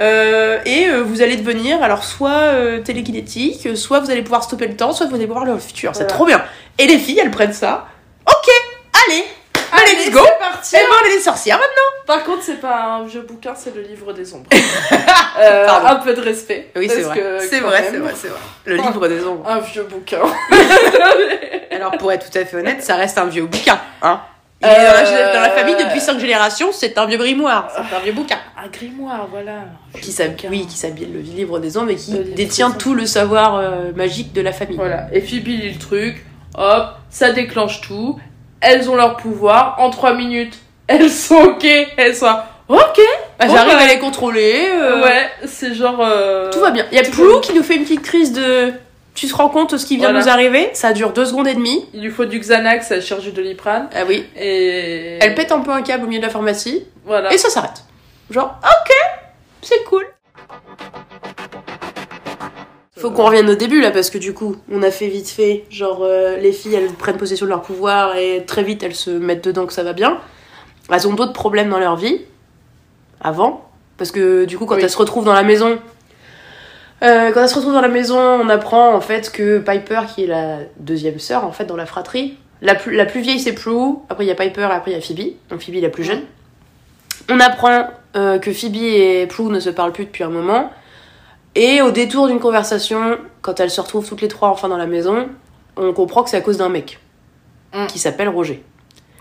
[0.01, 4.67] Euh, et euh, vous allez devenir alors soit euh, télékinétique, soit vous allez pouvoir stopper
[4.67, 5.91] le temps, soit vous allez pouvoir le futur.
[5.95, 6.43] C'est trop bien.
[6.79, 7.87] Et les filles, elles prennent ça.
[8.27, 8.49] Ok,
[9.05, 9.23] allez,
[9.71, 10.19] allez, let's go.
[10.23, 10.75] c'est parti.
[10.75, 12.05] Et ben, on est des sorcières maintenant.
[12.05, 14.49] Par contre, c'est pas un vieux bouquin, c'est le livre des ombres.
[15.39, 15.87] Euh, Pardon.
[15.89, 16.71] un peu de respect.
[16.75, 17.19] Oui, c'est parce vrai.
[17.19, 18.39] que, C'est quand vrai, même, c'est vrai, c'est vrai.
[18.65, 19.47] Le livre des ombres.
[19.47, 20.21] Un vieux bouquin.
[21.71, 23.79] Alors, pour être tout à fait honnête, ça reste un vieux bouquin.
[24.01, 24.21] Hein
[24.61, 27.67] Il Euh, est dans, la, dans la famille depuis cinq générations, c'est un vieux grimoire,
[27.71, 28.37] c'est un vieux bouquin.
[28.57, 29.65] Un grimoire, voilà.
[30.01, 32.73] Qui s'hab- oui, qui s'habille le livre des ombres et qui Le livre détient des
[32.73, 32.81] ombres.
[32.83, 34.77] tout le savoir euh, magique de la famille.
[34.77, 35.05] Voilà.
[35.13, 36.25] Et Phoebe lit le truc,
[36.57, 38.19] hop, ça déclenche tout.
[38.61, 39.75] Elles ont leur pouvoir.
[39.79, 41.65] En 3 minutes, elles sont ok.
[41.97, 42.35] Elles sont
[42.67, 42.99] ok.
[43.39, 44.67] Elles Bon, arrivent bah, à les contrôler.
[44.71, 45.99] euh, Ouais, c'est genre.
[46.01, 46.85] euh, Tout va bien.
[46.91, 48.73] Il y a va qui nous fait une petite crise de.
[49.15, 50.19] Tu te rends compte de ce qui vient Voilà.
[50.19, 50.69] de nous arriver?
[50.73, 51.85] Ça dure deux secondes et demie.
[51.93, 53.89] Il lui faut du Xanax, elle cherche du Doliprane.
[53.95, 54.25] Ah oui.
[54.39, 55.17] Et.
[55.21, 57.33] Elle pète un peu un câble au milieu de la pharmacie Voilà.
[57.33, 57.83] et ça s'arrête.
[58.29, 58.93] Genre, ok,
[59.63, 60.05] c'est cool.
[62.99, 65.65] Faut qu'on revienne au début là parce que du coup on a fait vite fait
[65.69, 69.11] genre euh, les filles elles prennent possession de leur pouvoir et très vite elles se
[69.11, 70.19] mettent dedans que ça va bien.
[70.91, 72.21] Elles ont d'autres problèmes dans leur vie
[73.21, 74.81] avant parce que du coup quand Oui.
[74.83, 75.79] elles se retrouvent dans la maison
[77.03, 80.23] euh, quand elles se retrouvent dans la maison on apprend en fait que Piper qui
[80.23, 83.53] est la deuxième sœur en fait dans la fratrie la plus, la plus vieille c'est
[83.53, 85.89] Prue après il y a Piper et après il y a Phoebe donc Phoebe la
[85.89, 86.21] plus jeune
[87.29, 90.71] on apprend euh, que Phoebe et Prue ne se parlent plus depuis un moment
[91.55, 94.85] et au détour d'une conversation, quand elles se retrouvent toutes les trois enfin dans la
[94.87, 95.27] maison,
[95.75, 96.99] on comprend que c'est à cause d'un mec
[97.73, 97.87] Mm.
[97.87, 98.63] qui s'appelle Roger,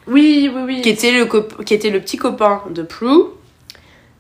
[0.07, 0.81] Oui, oui, oui.
[0.83, 3.25] qui était le, cop- qui était le petit copain de Prue.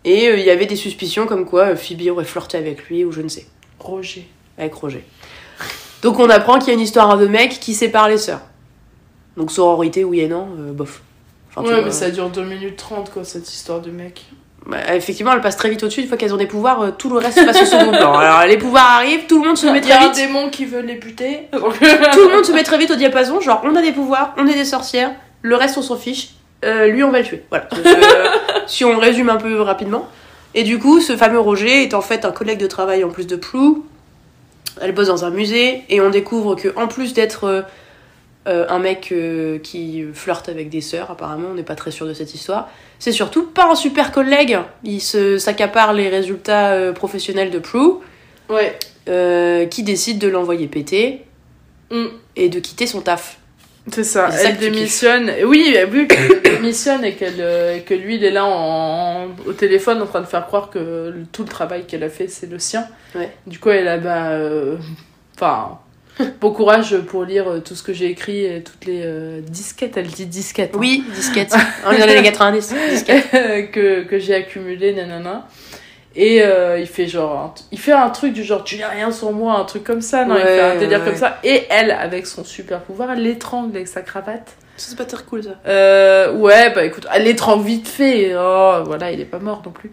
[0.05, 3.05] Et euh, il y avait des suspicions comme quoi euh, Phoebe aurait flirté avec lui
[3.05, 3.47] ou je ne sais,
[3.79, 4.29] Roger.
[4.59, 5.05] avec Roger.
[6.03, 8.43] Donc on apprend qu'il y a une histoire de mec qui sépare les sœurs.
[9.37, 11.03] Donc sororité, oui et non, euh, bof.
[11.55, 14.25] Enfin, ouais, mais ça dure 2 minutes 30, quoi, cette histoire de mec.
[14.67, 16.01] Bah, effectivement, elle passe très vite au-dessus.
[16.01, 18.15] Une fois qu'elles ont des pouvoirs, euh, tout le reste passe au second plan.
[18.15, 20.17] Alors les pouvoirs arrivent, tout le monde se met Il y très a un vite.
[20.17, 21.43] démon qui veut les buter.
[21.53, 24.47] tout le monde se met très vite au diapason, genre on a des pouvoirs, on
[24.47, 26.31] est des sorcières, le reste on s'en fiche,
[26.65, 27.45] euh, lui on va le tuer.
[27.51, 27.69] Voilà.
[27.75, 28.29] Euh,
[28.67, 30.09] si on résume un peu rapidement.
[30.55, 33.27] Et du coup, ce fameux Roger est en fait un collègue de travail en plus
[33.27, 33.85] de Plou.
[34.81, 37.65] Elle bosse dans un musée et on découvre que en plus d'être
[38.47, 42.07] euh, un mec euh, qui flirte avec des sœurs, apparemment, on n'est pas très sûr
[42.07, 42.69] de cette histoire.
[42.99, 44.59] C'est surtout pas un super collègue.
[44.85, 47.95] Il se s'accapare les résultats euh, professionnels de Prue,
[48.49, 48.79] Ouais.
[49.71, 51.23] qui décide de l'envoyer péter
[51.91, 52.07] Mm.
[52.35, 53.39] et de quitter son taf.
[53.93, 55.31] C'est ça, elle démissionne.
[55.45, 60.07] Oui, vu qu'elle démissionne et qu'elle, que lui, il est là en, au téléphone en
[60.07, 60.79] train de faire croire que
[61.15, 62.85] le- tout le travail qu'elle a fait, c'est le sien.
[63.15, 63.31] Ouais.
[63.47, 64.31] Du coup, elle a, bah,
[65.37, 65.79] enfin,
[66.41, 69.97] bon courage pour lire euh, tout ce que j'ai écrit et toutes les euh, disquettes,
[69.97, 70.75] elle dit disquettes.
[70.75, 70.79] hein.
[70.81, 71.55] Oui, disquette.
[71.87, 72.75] On est dans les années 90.
[72.91, 73.31] Disquette.
[73.73, 75.47] que, que j'ai accumulé, nanana.
[76.19, 79.33] Et euh, il fait genre, il fait un truc du genre, tu n'as rien sur
[79.33, 81.05] moi, un truc comme ça, non, il fait un délire ouais.
[81.05, 81.39] comme ça.
[81.45, 84.55] Et elle, avec son super pouvoir, elle l'étrangle avec sa cravate.
[84.79, 85.51] Ça, c'est pas très cool ça.
[85.67, 88.33] Euh, ouais, bah écoute, elle l'étrangle vite fait.
[88.35, 89.91] Oh, voilà, il est pas mort non plus.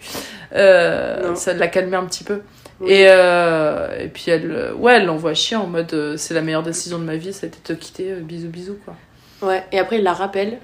[0.56, 1.36] Euh, Non.
[1.36, 2.40] ça l'a calmé un petit peu.
[2.84, 2.92] Oui.
[2.92, 6.64] Et, euh, et puis elle, ouais, elle l'envoie chier en mode, euh, c'est la meilleure
[6.64, 8.96] décision de ma vie, ça a été de te quitter, euh, bisous bisous quoi.
[9.42, 10.60] Ouais, et après il la rappelle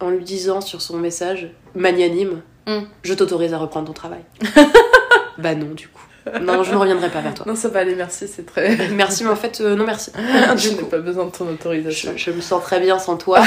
[0.00, 2.80] en lui disant sur son message magnanime Mm.
[3.02, 4.20] Je t'autorise à reprendre ton travail.
[5.38, 6.02] bah non, du coup.
[6.42, 7.46] Non, je ne reviendrai pas vers toi.
[7.48, 8.76] Non, ça va aller, merci, c'est très.
[8.90, 10.12] Merci, mais en fait, non merci.
[10.56, 12.12] je n'ai pas besoin de ton autorisation.
[12.14, 13.42] je, je me sens très bien sans toi.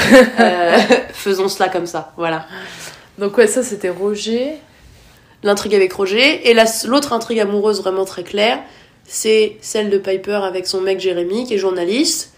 [1.12, 2.46] Faisons cela comme ça, voilà.
[3.18, 4.54] Donc ouais, ça c'était Roger.
[5.42, 6.48] L'intrigue avec Roger.
[6.50, 8.58] Et la- l'autre intrigue amoureuse vraiment très claire,
[9.04, 12.32] c'est celle de Piper avec son mec Jérémy, qui est journaliste.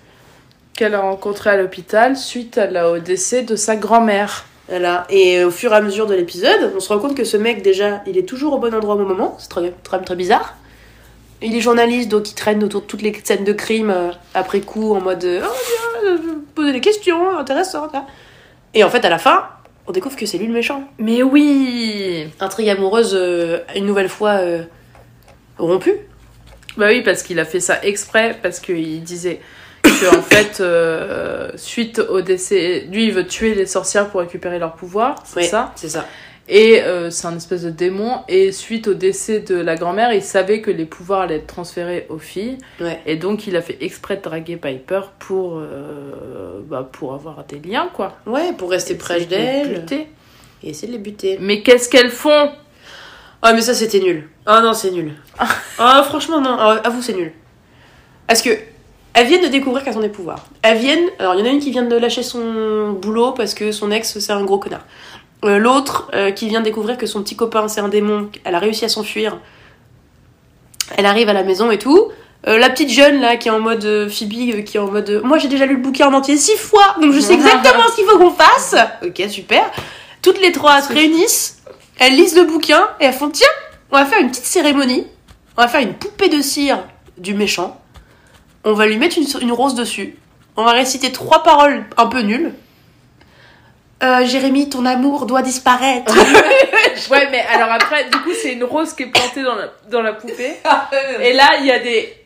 [0.76, 4.44] Qu'elle a rencontré à l'hôpital suite à la- au décès de sa grand-mère.
[4.68, 5.04] Voilà.
[5.10, 7.62] Et au fur et à mesure de l'épisode, on se rend compte que ce mec,
[7.62, 9.36] déjà, il est toujours au bon endroit au bon moment.
[9.38, 10.54] C'est très, très, très bizarre.
[11.42, 14.60] Il est journaliste, donc il traîne autour de toutes les scènes de crime euh, après
[14.62, 15.52] coup, en mode euh, Oh,
[16.02, 16.18] viens, euh,
[16.54, 17.94] poser des questions intéressantes.
[17.94, 18.06] hein.
[18.72, 19.44] Et en fait, à la fin,
[19.86, 20.84] on découvre que c'est lui le méchant.
[20.98, 24.62] Mais oui Intrigue amoureuse, euh, une nouvelle fois euh,
[25.58, 25.94] rompue.
[26.76, 29.40] Bah oui, parce qu'il a fait ça exprès, parce qu'il disait
[29.82, 34.58] que en fait, euh, suite au décès, lui il veut tuer les sorcières pour récupérer
[34.58, 36.06] leur pouvoir, c'est ça C'est ça.
[36.46, 40.60] Et c'est un espèce de démon, et suite au décès de la grand-mère, il savait
[40.60, 43.00] que les pouvoirs allaient être transférés aux filles, Ouais.
[43.06, 45.62] et donc il a fait exprès de draguer Piper pour,
[46.74, 48.16] bah, pour avoir des liens, quoi.
[48.26, 49.86] Ouais, pour rester proche d'elle
[50.60, 51.38] et essayer de les buter.
[51.40, 52.50] Mais qu'est-ce qu'elles font?
[53.42, 54.28] Ah, mais ça, c'était nul.
[54.44, 55.12] Ah non, c'est nul.
[55.78, 56.56] Ah, franchement, non.
[56.58, 57.32] Ah, Avoue, c'est nul.
[58.26, 58.50] Parce que.
[59.12, 60.46] Elles viennent de découvrir qu'elles ont des pouvoirs.
[60.62, 61.10] Elles viennent.
[61.20, 63.92] Alors, il y en a une qui vient de lâcher son boulot parce que son
[63.92, 64.84] ex, c'est un gros connard.
[65.44, 68.30] Euh, L'autre euh, qui vient de découvrir que son petit copain, c'est un démon.
[68.42, 69.38] Elle a réussi à s'enfuir.
[70.96, 72.10] Elle arrive à la maison et tout.
[72.46, 74.90] Euh, la petite jeune là qui est en mode euh, Phoebe, euh, qui est en
[74.90, 77.84] mode moi j'ai déjà lu le bouquin en entier six fois donc je sais exactement
[77.88, 78.74] ce qu'il faut qu'on fasse.
[79.02, 79.70] Ok super.
[80.20, 81.62] Toutes les trois se réunissent,
[81.98, 83.48] elles lisent le bouquin et elles font tiens
[83.90, 85.06] on va faire une petite cérémonie,
[85.56, 86.84] on va faire une poupée de cire
[87.16, 87.80] du méchant,
[88.64, 90.16] on va lui mettre une, une rose dessus,
[90.56, 92.54] on va réciter trois paroles un peu nulles.
[94.02, 96.12] Euh, Jérémy, ton amour doit disparaître.
[97.10, 100.00] Ouais, mais alors après, du coup, c'est une rose qui est plantée dans la, dans
[100.00, 100.54] la poupée.
[101.20, 102.23] Et là, il y a des,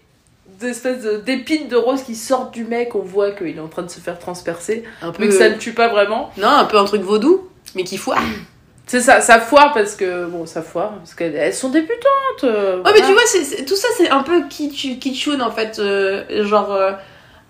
[0.60, 2.94] des espèces de- d'épines de rose qui sortent du mec.
[2.94, 4.84] On voit qu'il est en train de se faire transpercer.
[5.02, 6.30] un peu, Mais que ça ne tue pas vraiment.
[6.36, 8.20] non, un peu un truc vaudou, mais qui foire.
[8.86, 10.24] C'est ça, ça foire parce que.
[10.26, 12.44] Bon, ça foire parce qu'elles elles sont débutantes.
[12.44, 13.06] euh, Ouais, mais voilà.
[13.06, 15.78] tu vois, c'est- tout ça, c'est un peu kitsch, kitschoun en fait.
[15.78, 16.92] euh, genre, euh,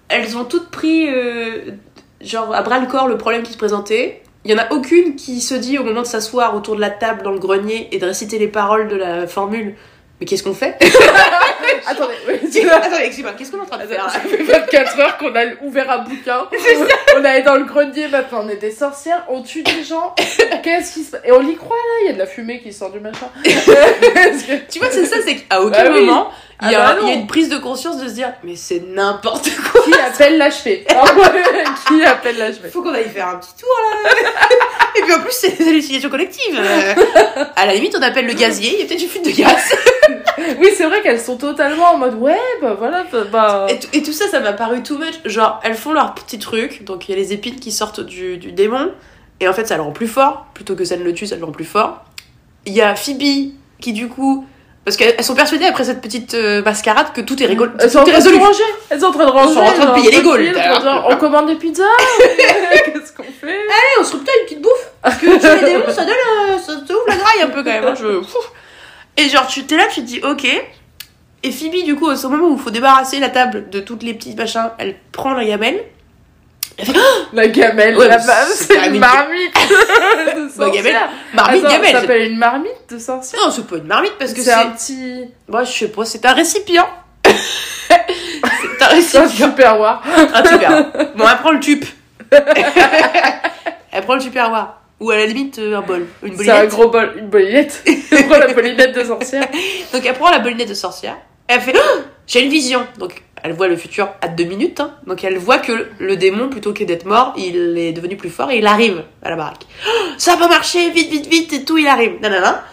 [0.09, 1.71] elles ont toutes pris, euh,
[2.21, 4.23] genre, à bras le corps le problème qui se présentait.
[4.45, 6.91] Il y en a aucune qui se dit au moment de s'asseoir autour de la
[6.91, 9.75] table dans le grenier et de réciter les paroles de la formule.
[10.21, 10.77] Mais qu'est-ce qu'on fait?
[11.87, 12.35] Attendez, oui,
[12.71, 15.45] Attendez, excuse-moi, qu'est-ce qu'on est en train de faire Ça fait 24 heures qu'on a
[15.63, 16.49] ouvert un bouquin.
[17.17, 20.15] On est allé dans le grenier, maintenant on est des sorcières, on tue des gens.
[20.63, 22.61] Qu'est-ce qui se passe Et on y croit là, il y a de la fumée
[22.61, 23.29] qui sort du machin.
[24.71, 26.01] Tu vois, c'est ça, c'est qu'à aucun Bah oui.
[26.05, 26.31] moment,
[26.63, 27.21] il y, a, Ah bah il y a non.
[27.23, 29.83] une prise de conscience de se dire, mais c'est n'importe quoi.
[29.85, 30.87] Qui appelle l'HP
[31.89, 33.69] Qui appelle l'HP Faut qu'on aille faire un petit tour
[34.05, 34.11] là.
[34.97, 36.59] Et puis en plus, c'est des hallucinations collectives.
[36.59, 39.31] Euh, à la limite, on appelle le gazier, il y a peut-être une fuite de
[39.31, 39.75] gaz.
[40.61, 43.25] Oui, c'est vrai qu'elles sont totalement en mode ouais, bah voilà, bah.
[43.31, 45.15] bah- Et, tout- et tout ça, ça m'a paru too much.
[45.25, 48.37] Genre, elles font leur petit truc, donc il y a les épines qui sortent du,
[48.39, 48.91] du démon,
[49.41, 50.47] et en fait, ça le rend plus fort.
[50.55, 52.03] Plutôt que ça ne le tue, ça le rend plus fort.
[52.67, 54.45] Il y a Phoebe qui, du coup.
[54.85, 57.71] Parce qu'elles elles sont persuadées après cette petite euh, mascarade que tout est rigolo.
[57.79, 58.63] Elles sont en Tout train de ranger.
[58.89, 59.53] Elles sont en train de ranger.
[59.53, 60.51] sont en train de payer les Gaules.
[61.11, 61.85] On commande des pizzas.
[62.87, 63.55] Qu'est-ce qu'on fait?
[63.69, 64.91] Eh, on se peut-être une petite bouffe.
[65.03, 66.15] Parce que tuer les démons, ça donne.
[66.15, 67.85] euh, ça te ouvre la graille un peu quand même.
[67.85, 68.07] hein, je...
[69.19, 70.47] Et genre, tu t'es là, tu te dis, ok.
[71.43, 74.15] Et Phoebe, du coup, au moment où il faut débarrasser la table de toutes les
[74.15, 75.81] petites machins, elle prend la gamelle.
[77.33, 80.93] La gamelle, Ouais, la c'est une marmite de Bah, gamelle.
[80.93, 81.09] sorcière.
[81.35, 81.93] Marmite Attends, gamelle.
[81.93, 84.71] Ça s'appelle une marmite de sorcière Non, c'est pas une marmite parce que c'est un
[84.71, 85.25] petit.
[85.49, 86.87] Moi, je sais pas, c'est un récipient.
[87.25, 87.99] c'est un
[88.79, 89.29] C'est un récipient.
[89.49, 90.03] superwar.
[90.35, 90.87] Un tupperware.
[91.17, 91.85] Bon, elle prend le tube.
[93.91, 94.75] elle prend le tupperware.
[95.01, 96.07] Ou à la limite, euh, un bol.
[96.23, 96.71] Une C'est un bolinette.
[96.71, 97.85] gros bol, une bolinette.
[98.11, 99.47] Elle prend la bolinette de sorcière.
[99.93, 101.17] Donc elle prend la bolinette de sorcière.
[101.47, 102.85] Elle fait Oh, J'ai une vision.
[102.99, 104.81] Donc elle voit le futur à deux minutes.
[104.81, 104.95] hein.
[105.07, 108.51] Donc elle voit que le démon, plutôt que d'être mort, il est devenu plus fort
[108.51, 109.65] et il arrive à la baraque.
[109.89, 112.15] Oh, ça va marcher, vite, vite, vite, et tout, il arrive.
[112.21, 112.65] Nanana.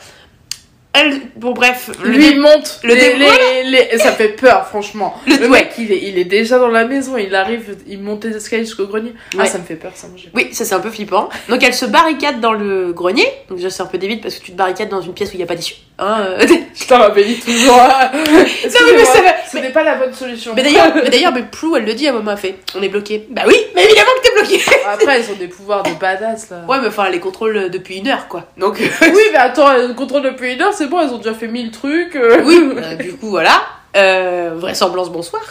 [0.95, 1.89] Elle, bon, bref.
[2.03, 2.79] le Lui, démon- monte.
[2.84, 3.25] le les, démon,
[3.65, 5.15] les- les- Ça fait peur, franchement.
[5.27, 5.60] Le- Le ouais.
[5.63, 7.17] mec, il est, il est déjà dans la maison.
[7.17, 9.13] Il arrive, il monte les escaliers jusqu'au grenier.
[9.34, 9.45] Ah, Ouais.
[9.47, 10.08] ça me fait peur, ça.
[10.08, 11.29] moi, Oui, ça c'est un peu flippant.
[11.49, 13.27] Donc elle se barricade dans le grenier.
[13.49, 15.34] Donc déjà c'est un peu débile parce que tu te barricades dans une pièce où
[15.34, 15.75] il n'y a pas d'issue.
[15.97, 16.45] Hein, euh.
[16.77, 17.23] Putain, ma toujours.
[18.13, 20.53] mais mais ça va- Ce n'est pas la bonne solution.
[20.55, 22.81] mais d'ailleurs, mais d'ailleurs, mais Plou, elle le dit à un moment, elle fait On
[22.81, 23.25] est bloqué.
[23.29, 24.62] Bah oui, mais évidemment que t'es bloqué.
[24.91, 26.58] Après, elles ont des pouvoirs de badass, là.
[26.67, 28.43] Ouais, mais enfin, elle les contrôle depuis une heure quoi.
[28.58, 28.77] Donc.
[28.79, 31.71] Oui, mais attends, elles contrôlent depuis une heure, c'est bon, elles ont déjà fait mille
[31.71, 32.15] trucs.
[32.15, 32.41] euh.
[32.43, 33.62] Oui, euh, du coup, voilà.
[33.95, 35.41] Euh, vraisemblance, bonsoir.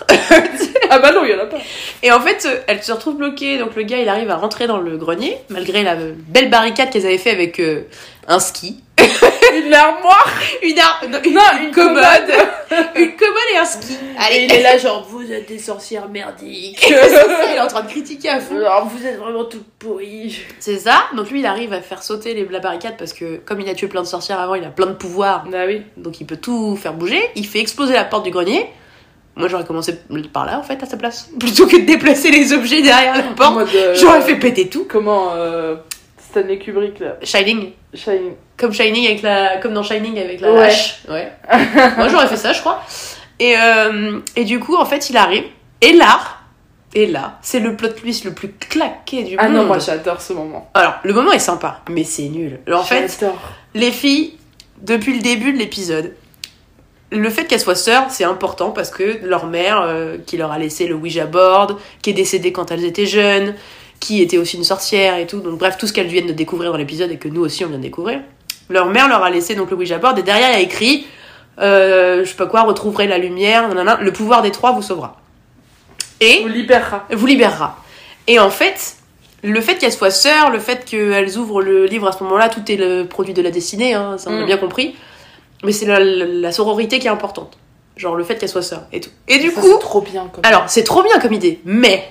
[0.90, 1.57] Ah bah non, il y en a pas.
[2.02, 3.57] Et en fait, euh, elle se retrouve bloquée.
[3.57, 6.90] Donc le gars, il arrive à rentrer dans le grenier, malgré la euh, belle barricade
[6.90, 7.85] qu'elles avaient fait avec euh,
[8.29, 8.81] un ski.
[9.67, 10.29] une armoire,
[10.63, 12.87] une, ar- non, une, non, une une commode, commode.
[12.97, 13.93] une commode et un ski.
[13.93, 16.85] Et Allez, il est là genre vous êtes des sorcières merdiques.
[16.89, 18.57] il est en train de critiquer à fond.
[18.57, 20.39] Alors vous êtes vraiment toutes pourries.
[20.59, 21.05] C'est ça.
[21.17, 23.75] Donc lui, il arrive à faire sauter les, la barricade parce que comme il a
[23.75, 25.45] tué plein de sorcières avant, il a plein de pouvoirs.
[25.51, 25.83] Bah oui.
[25.97, 27.21] Donc il peut tout faire bouger.
[27.35, 28.67] Il fait exploser la porte du grenier.
[29.37, 29.99] Moi, j'aurais commencé
[30.33, 31.29] par là, en fait, à sa place.
[31.41, 33.69] Plutôt que de déplacer les objets derrière la porte.
[33.75, 34.87] euh, J'aurais fait péter tout.
[34.89, 35.75] Comment euh,
[36.40, 37.16] Stanley Kubrick là.
[37.23, 37.70] Shining.
[37.94, 38.33] Shining.
[38.57, 40.64] Comme Shining avec la, comme dans Shining avec la Ouais.
[40.64, 41.01] hache.
[41.09, 41.31] Ouais.
[41.97, 42.83] Moi, j'aurais fait ça, je crois.
[43.38, 45.44] Et, euh, et du coup, en fait, il arrive.
[45.81, 46.18] Et là,
[46.94, 49.62] et là, c'est le plot twist le plus claqué du Ah monde.
[49.62, 50.70] non, moi j'adore ce moment.
[50.75, 52.61] Alors, le moment est sympa, mais c'est nul.
[52.66, 53.25] Alors, en fait,
[53.75, 54.35] les filles,
[54.83, 56.14] depuis le début de l'épisode,
[57.11, 60.59] le fait qu'elles soient sœurs, c'est important parce que leur mère, euh, qui leur a
[60.59, 63.55] laissé le Ouija board, qui est décédée quand elles étaient jeunes,
[64.05, 66.73] qui était aussi une sorcière et tout, donc bref, tout ce qu'elles viennent de découvrir
[66.73, 68.21] dans l'épisode et que nous aussi on vient de découvrir.
[68.69, 71.07] Leur mère leur a laissé donc le Ouija board et derrière il y a écrit,
[71.61, 75.21] euh, je sais pas quoi, retrouverez la lumière, nanana, le pouvoir des trois vous sauvera.
[76.21, 77.07] Et Vous libérera.
[77.11, 77.77] vous libérera.
[78.27, 78.97] Et en fait,
[79.43, 82.71] le fait qu'elles soient sœurs, le fait qu'elles ouvrent le livre à ce moment-là, tout
[82.71, 84.47] est le produit de la destinée, hein, ça on a Mm.
[84.47, 84.95] bien compris.
[85.64, 87.57] Mais c'est la, la- la sororité qui est importante.
[87.97, 89.11] Genre le fait qu'elles soient sœurs et tout.
[89.29, 90.45] Et du Ça, coup, c'est trop bien comme.
[90.45, 92.05] alors c'est trop bien comme idée, mais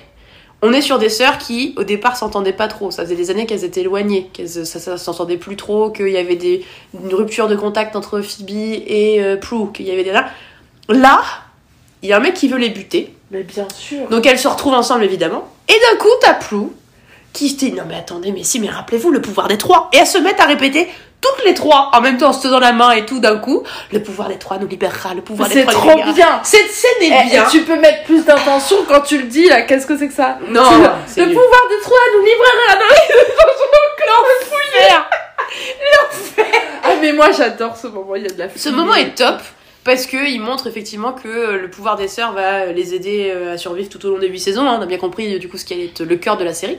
[0.66, 2.90] on est sur des sœurs qui au départ s'entendaient pas trop.
[2.90, 6.16] Ça faisait des années qu'elles étaient éloignées, qu'elles ça, ça s'entendait plus trop, qu'il y
[6.16, 10.12] avait des, une rupture de contact entre Phoebe et euh, Prue, qu'il y avait des
[10.12, 10.30] là.
[10.88, 11.22] Là,
[12.02, 13.14] il y a un mec qui veut les buter.
[13.30, 14.08] Mais bien sûr.
[14.08, 15.46] Donc elles se retrouvent ensemble évidemment.
[15.68, 16.72] Et d'un coup, t'as Plou
[17.34, 19.90] qui se dit non mais attendez, mais si, mais rappelez-vous le pouvoir des trois.
[19.92, 20.88] Et elles se mettent à répéter
[21.24, 23.62] toutes les trois en même temps en se tenant la main et tout d'un coup.
[23.92, 26.12] Le pouvoir des trois nous libérera, le pouvoir des C'est trois nous trop libérera.
[26.32, 26.40] bien.
[26.44, 27.46] Cette scène Et, est bien.
[27.46, 29.62] et tu peux mettre plus d'intention quand tu le dis là.
[29.62, 32.94] Qu'est-ce que c'est que ça Non, Tu- c'est Le pouvoir des trois nous livrera dans
[34.54, 35.06] Faire.
[36.82, 38.14] Ah mais moi j'adore ce moment.
[38.16, 38.48] Il y a de la.
[38.54, 39.40] Ce moment est top
[39.84, 43.54] parce que il montre effectivement que euh, le pouvoir des sœurs va les aider euh,
[43.54, 44.68] à survivre tout au long des huit saisons.
[44.68, 44.76] hein.
[44.78, 46.54] On a bien compris euh, du coup ce qui allait être le cœur de la
[46.54, 46.78] série.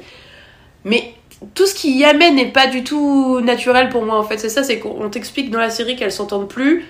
[0.84, 1.14] Mais
[1.54, 4.38] tout ce qui y amène n'est pas du tout naturel pour moi en fait.
[4.38, 6.86] C'est ça, c'est qu'on t'explique dans la série qu'elles s'entendent plus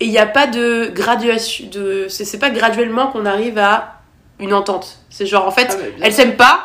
[0.00, 1.66] et il n'y a pas de graduation.
[1.70, 2.06] De...
[2.08, 4.00] C'est pas graduellement qu'on arrive à
[4.38, 4.98] une entente.
[5.10, 6.62] C'est genre en fait, Ah, elles s'aiment pas.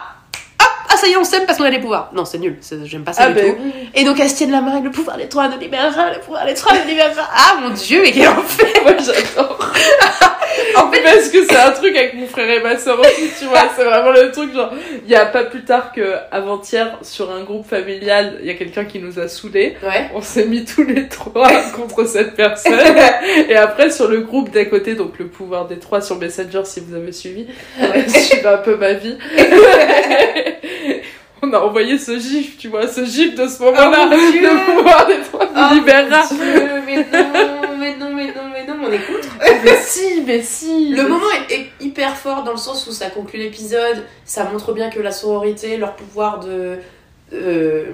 [0.95, 2.09] Ah ça y est, on s'aime parce qu'on a des pouvoirs.
[2.13, 2.57] Non, c'est nul.
[2.85, 3.55] J'aime pas ça Ah du bah tout.
[3.61, 3.89] oui.
[3.93, 6.45] Et donc elles se tiennent la main le pouvoir des trois nous libérera, le pouvoir
[6.45, 7.23] des trois nous libérera.
[7.35, 9.59] Ah mon dieu, mais quel enfer Moi j'adore.
[10.77, 13.45] en fait, parce que c'est un truc avec mon frère et ma soeur aussi, tu
[13.45, 13.63] vois.
[13.75, 14.71] C'est vraiment le truc, genre,
[15.05, 18.53] il y a pas plus tard que avant-hier, sur un groupe familial, il y a
[18.53, 19.75] quelqu'un qui nous a saoulés.
[19.83, 20.09] Ouais.
[20.13, 22.79] On s'est mis tous les trois contre cette personne.
[23.49, 26.79] Et après, sur le groupe d'à côté, donc le pouvoir des trois sur Messenger, si
[26.79, 27.47] vous avez suivi,
[28.07, 29.17] suivez un peu ma vie.
[31.47, 34.09] On a envoyé ce gif, tu vois, ce gif de ce moment-là.
[34.11, 36.23] Oh pouvoir des trois libérera.
[36.85, 39.29] mais non, mais non, mais non, mais non, on écoute.
[39.63, 40.89] Mais si, mais si.
[40.89, 44.73] Le moment est, est hyper fort dans le sens où ça conclut l'épisode, ça montre
[44.73, 46.77] bien que la sororité, leur pouvoir de,
[47.33, 47.85] euh,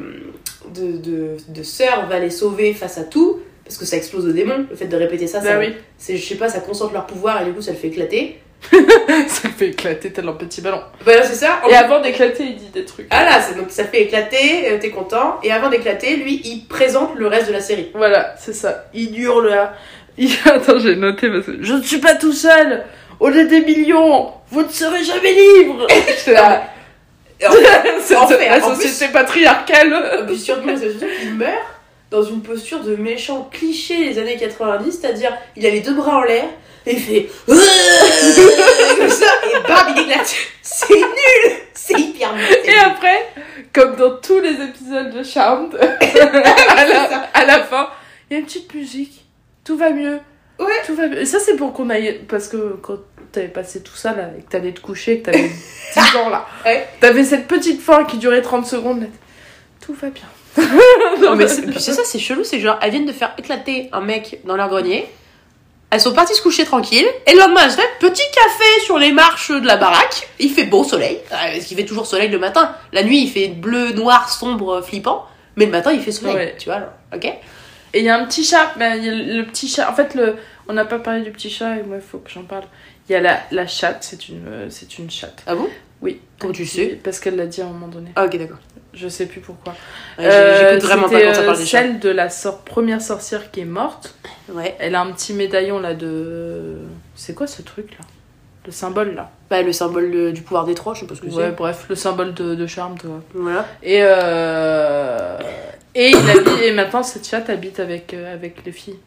[0.74, 4.32] de, de, de sœurs va les sauver face à tout, parce que ça explose au
[4.34, 5.74] démon, le fait de répéter ça, ça Bah oui.
[5.98, 8.40] c'est, je sais pas, ça concentre leur pouvoir et du coup ça le fait éclater.
[9.28, 10.82] Ça fait éclater tel un petit ballon.
[11.04, 11.62] Voilà, c'est ça.
[11.70, 13.08] Et avant d'éclater, il dit des trucs.
[13.10, 17.16] Ah là, donc ça fait éclater, euh, t'es content, et avant d'éclater, lui, il présente
[17.16, 17.90] le reste de la série.
[17.94, 18.86] Voilà, c'est ça.
[18.94, 19.74] Il hurle là.
[20.18, 20.32] Il...
[20.46, 22.84] Attends, j'ai noté parce que je ne suis pas tout seul.
[23.20, 25.88] Au lieu des millions, vous ne serez jamais libre.
[25.90, 26.64] J'étais là.
[28.00, 28.38] C'est Enfer.
[28.60, 30.26] la En société patriarcale.
[30.28, 31.52] Puis surtout, c'est surtout qu'il meurt
[32.12, 36.18] dans une posture de méchant cliché des années 90, c'est-à-dire il a les deux bras
[36.18, 36.44] en l'air
[36.86, 37.58] et il fait comme
[39.10, 40.36] ça et bam il éclate.
[40.62, 42.46] C'est nul, c'est hyper nul.
[42.66, 43.28] Et après,
[43.74, 47.90] comme dans tous les épisodes de Charmed, à, la, à la fin,
[48.30, 49.26] il y a une petite musique.
[49.64, 50.20] Tout va mieux.
[50.60, 50.82] Ouais.
[50.86, 51.20] Tout va mieux.
[51.22, 52.22] Et ça, c'est pour qu'on aille.
[52.28, 52.98] Parce que quand
[53.32, 55.50] t'avais passé tout ça là, et que t'allais te coucher, que t'avais
[55.94, 56.88] 10 ans là, Ouais.
[57.00, 59.02] t'avais cette petite fin qui durait 30 secondes.
[59.02, 59.08] là.
[59.86, 60.24] Tout va bien.
[61.22, 64.40] Non, mais c'est ça, c'est chelou, c'est genre elles viennent de faire éclater un mec
[64.46, 65.08] dans leur grenier.
[65.92, 67.08] Elles sont parties se coucher tranquilles.
[67.28, 70.30] Et le lendemain, elles se petit café sur les marches de la baraque.
[70.40, 71.20] Il fait beau soleil.
[71.32, 72.74] euh, Parce qu'il fait toujours soleil le matin.
[72.94, 75.28] La nuit, il fait bleu, noir, sombre, flippant.
[75.58, 76.36] Mais le matin, il fait soleil.
[76.36, 76.56] Ouais.
[76.58, 77.26] Tu vois, ok?
[77.94, 79.90] Et il y a un petit chat, mais y a le petit chat.
[79.92, 80.38] En fait, le...
[80.70, 82.64] on n'a pas parlé du petit chat et moi, il faut que j'en parle.
[83.10, 85.44] Il y a la, la chatte, c'est une, euh, c'est une chatte.
[85.46, 85.68] Ah bon?
[86.02, 86.22] Oui.
[86.40, 86.98] Comment tu sais?
[87.04, 88.12] Parce qu'elle l'a dit à un moment donné.
[88.16, 88.60] Ah, ok, d'accord.
[88.94, 89.74] Je sais plus pourquoi.
[90.18, 91.78] Ouais, j'ai- Euh, J'écoute vraiment pas quand ça euh, parle des chats.
[91.80, 94.16] Celle de la sor- première sorcière qui est morte.
[94.54, 94.76] Ouais.
[94.80, 96.76] Elle a un petit médaillon là de.
[97.16, 98.06] C'est quoi ce truc là?
[98.66, 101.22] Le symbole là Bah, le symbole euh, du pouvoir des trois, je sais pas ce
[101.22, 101.56] que Ouais, c'est.
[101.56, 103.22] bref, le symbole de, de charme, toi.
[103.34, 103.66] Voilà.
[103.82, 105.38] Et, euh...
[105.96, 109.00] Et, il habite, et maintenant, cette chatte habite avec, euh, avec les filles.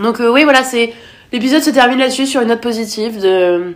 [0.00, 0.92] Donc euh, oui, voilà, c'est
[1.32, 3.74] l'épisode se termine là-dessus sur une note positive de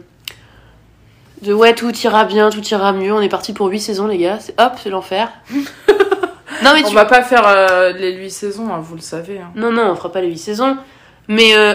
[1.44, 3.12] de ouais, tout ira bien, tout ira mieux.
[3.12, 4.38] On est parti pour 8 saisons les gars.
[4.40, 5.30] C'est hop, c'est l'enfer.
[5.50, 9.38] non mais On tu va pas faire euh, les 8 saisons, hein, vous le savez.
[9.38, 9.50] hein.
[9.54, 10.76] Non non, on fera pas les 8 saisons,
[11.28, 11.74] mais euh,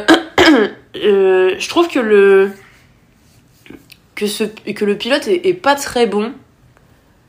[0.95, 2.51] euh, je trouve que le
[4.15, 6.33] que ce que le pilote est, est pas très bon.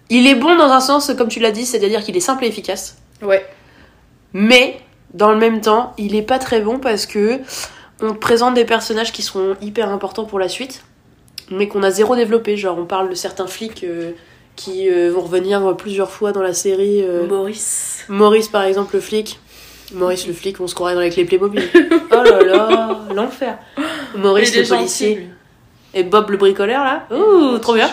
[0.08, 2.48] Il est bon dans un sens comme tu l'as dit, c'est-à-dire qu'il est simple et
[2.48, 2.98] efficace.
[3.22, 3.46] Ouais.
[4.32, 4.80] Mais
[5.14, 7.40] dans le même temps, il est pas très bon parce que
[8.02, 10.82] on te présente des personnages qui seront hyper importants pour la suite,
[11.50, 12.56] mais qu'on a zéro développé.
[12.56, 14.12] Genre, on parle de certains flics euh,
[14.56, 17.02] qui euh, vont revenir plusieurs fois dans la série.
[17.02, 18.04] euh, Maurice.
[18.08, 19.38] Maurice, par exemple, le flic.
[19.92, 21.62] Maurice, le flic, on se croirait dans les clés Playmobil.
[21.74, 23.58] oh là là, l'enfer.
[24.16, 25.14] Maurice, le policier.
[25.14, 25.26] gentil.
[25.94, 27.06] Et Bob, le bricoleur, là.
[27.10, 27.90] Ouh, trop bien.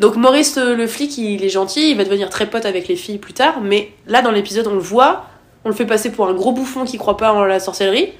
[0.00, 3.18] Donc Maurice le flic, il est gentil, il va devenir très pote avec les filles
[3.18, 5.26] plus tard, mais là dans l'épisode on le voit,
[5.64, 8.12] on le fait passer pour un gros bouffon qui croit pas en la sorcellerie.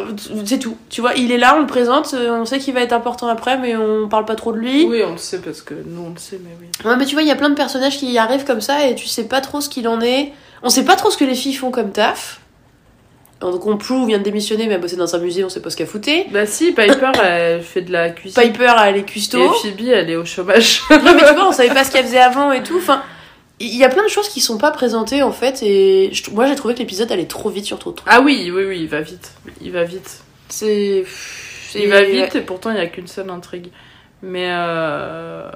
[0.00, 0.76] Euh, C'est tout.
[0.88, 3.28] Tu vois, il est là, on le présente, euh, on sait qu'il va être important
[3.28, 4.86] après, mais on parle pas trop de lui.
[4.86, 6.66] Oui, on le sait parce que nous on le sait, mais oui.
[6.84, 8.86] Ouais, mais tu vois, il y a plein de personnages qui y arrivent comme ça
[8.86, 10.32] et tu sais pas trop ce qu'il en est.
[10.62, 12.40] On sait pas trop ce que les filles font comme taf.
[13.40, 15.70] Donc on Prue vient de démissionner, mais elle bossait dans un musée, on sait pas
[15.70, 16.26] ce qu'elle foutait.
[16.30, 18.42] Bah si, Piper, elle fait de la cuisine.
[18.42, 19.54] Piper, elle est cuistot.
[19.64, 20.82] Et Phoebe, elle est au chômage.
[20.90, 22.76] Non mais tu vois, on savait pas ce qu'elle faisait avant et tout.
[22.76, 23.02] Enfin,
[23.60, 25.62] il y a plein de choses qui sont pas présentées en fait.
[25.62, 28.08] Et je- moi j'ai trouvé que l'épisode allait trop vite sur trop de trucs.
[28.10, 29.32] ah oui, oui, oui, il va vite.
[29.60, 30.22] Il va vite.
[30.48, 31.04] C'est.
[31.74, 33.68] Il va vite et pourtant il n'y a qu'une seule intrigue.
[34.22, 35.48] Mais, euh...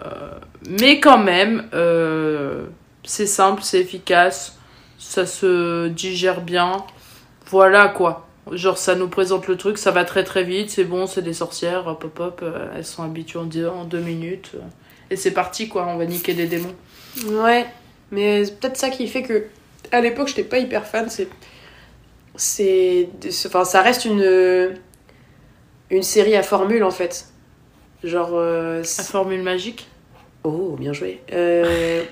[0.70, 2.64] mais quand même, euh,
[3.04, 4.56] c'est simple, c'est efficace,
[4.98, 6.84] ça se digère bien.
[7.50, 8.26] Voilà quoi.
[8.52, 11.32] Genre ça nous présente le truc, ça va très très vite, c'est bon, c'est des
[11.34, 14.52] sorcières, hop hop hop, euh, elles sont habituées en deux, minutes.
[15.10, 16.74] et c'est parti quoi, on va niquer des démons.
[17.26, 17.66] Ouais,
[18.14, 19.44] mais c'est peut-être ça qui fait que
[19.92, 21.10] à l'époque j'étais pas hyper fan.
[21.10, 21.28] C'est.
[22.36, 23.08] C'est.
[23.46, 24.74] Enfin, ça reste une.
[25.90, 27.26] Une série à formule en fait.
[28.02, 28.30] Genre.
[28.32, 29.86] euh, c'est- formule magique
[30.42, 31.20] Oh, bien joué.
[31.32, 32.02] Euh...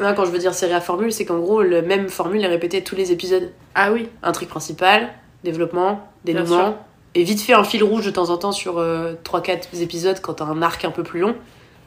[0.00, 2.48] non, quand je veux dire série à formule, c'est qu'en gros, la même formule est
[2.48, 3.50] répétée tous les épisodes.
[3.74, 5.08] Ah oui, Intrigue principale,
[5.42, 6.76] développement, dénouement.
[7.16, 8.76] Et vite fait un fil rouge de temps en temps sur
[9.24, 11.34] 3-4 épisodes quand t'as un arc un peu plus long.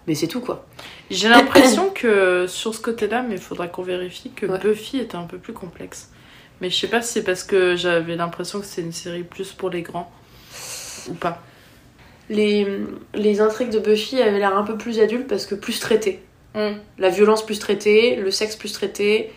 [0.08, 0.66] Mais c'est tout quoi.
[1.10, 4.60] J'ai l'impression que sur ce côté-là, mais il faudra qu'on vérifie que Ouais.
[4.60, 6.10] Buffy était un peu plus complexe.
[6.62, 9.51] Mais je sais pas si c'est parce que j'avais l'impression que c'est une série plus
[9.54, 10.12] pour les grands
[11.10, 11.41] ou pas.
[12.30, 12.68] Les,
[13.14, 16.22] les intrigues de Buffy avaient l'air un peu plus adultes parce que plus traitées.
[16.99, 19.32] La violence plus traitée, le sexe plus traité.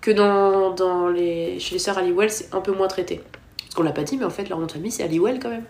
[0.00, 3.22] Que dans, dans les, chez les sœurs Halliwell, c'est un peu moins traité.
[3.58, 5.48] Parce qu'on l'a pas dit, mais en fait, leur nom de famille, c'est Halliwell quand
[5.48, 5.64] même.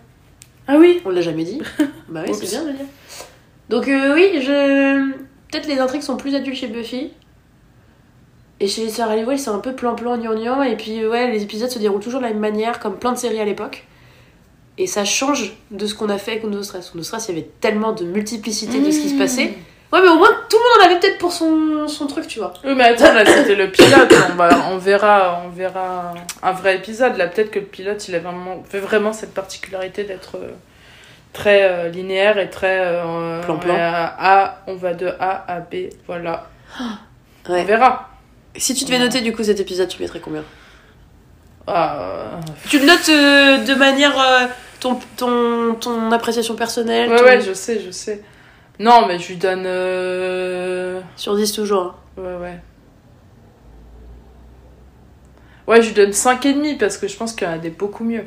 [0.67, 1.61] Ah oui On l'a jamais dit.
[2.09, 2.85] bah oui, c'est bien de le dire.
[3.69, 5.11] Donc euh, oui, je...
[5.51, 7.11] Peut-être les intrigues sont plus adultes chez Buffy.
[8.59, 10.63] Et chez les sœurs Halliwell, c'est un peu plan-plan, gnangnan.
[10.63, 13.17] Et puis ouais, les épisodes se déroulent toujours de la même manière, comme plein de
[13.17, 13.85] séries à l'époque.
[14.77, 16.95] Et ça change de ce qu'on a fait avec No Stress.
[16.95, 19.53] No Stress, il y avait tellement de multiplicité de ce qui se passait.
[19.93, 22.39] Ouais, mais au moins, tout le monde en avait peut-être pour son, son truc, tu
[22.39, 22.53] vois.
[22.65, 24.13] Oui, mais attends, là c'était le pilote.
[24.31, 26.13] On, va, on, verra, on verra
[26.43, 27.15] un vrai épisode.
[27.15, 30.49] Là, peut-être que le pilote, il a vraiment, fait vraiment cette particularité d'être euh,
[31.35, 32.79] très euh, linéaire et très.
[32.81, 33.73] euh, Plan-plan.
[33.73, 35.75] on, est à A, on va de A à B.
[36.07, 36.47] Voilà.
[37.47, 38.09] On verra.
[38.55, 40.43] Si tu devais noter du coup cet épisode, tu mettrais combien?
[41.67, 44.19] Ah, Tu le notes euh, de manière.
[44.19, 44.47] euh,
[44.79, 48.23] ton, ton, ton appréciation personnelle Ouais, ton- ouais, je sais, je sais.
[48.79, 49.63] Non, mais je lui donne.
[49.65, 51.95] euh, Sur 10 toujours.
[52.17, 52.21] hein.
[52.21, 52.59] Ouais, ouais.
[55.67, 58.03] Ouais, je lui donne 5,5 parce que je pense qu'il y en a des beaucoup
[58.03, 58.23] mieux.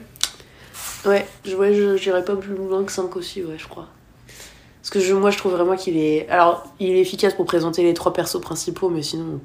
[1.07, 3.87] Ouais, je, ouais, pas plus loin que 5 aussi, ouais, je crois.
[4.81, 6.29] Parce que je, moi, je trouve vraiment qu'il est.
[6.29, 9.41] Alors, il est efficace pour présenter les trois persos principaux, mais sinon.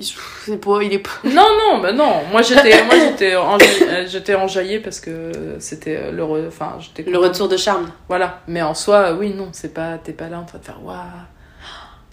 [0.00, 0.82] C'est pas.
[0.82, 1.10] Il est pas.
[1.24, 2.22] Non, non, bah non.
[2.32, 3.86] Moi, j'étais moi, j'étais enjaillée,
[4.30, 6.22] euh, enjaillée parce que c'était euh, le.
[6.24, 7.08] re- Enfin, j'étais.
[7.08, 7.90] Le retour de charme.
[8.08, 8.40] Voilà.
[8.48, 9.98] Mais en soi, oui, non, c'est pas.
[9.98, 10.82] T'es pas là en train de faire.
[10.82, 10.96] Waouh,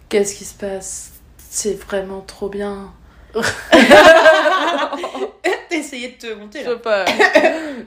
[0.10, 1.14] qu'est-ce qui se passe?
[1.38, 2.92] C'est vraiment trop bien.
[5.72, 7.06] T'as essayé de te monter Je sais pas.
[7.06, 7.14] Là,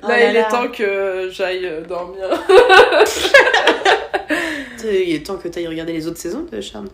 [0.03, 0.45] Oh là il est là.
[0.45, 2.25] temps que j'aille euh, dormir.
[4.85, 6.89] Il est temps que t'ailles regarder les autres saisons de Charme.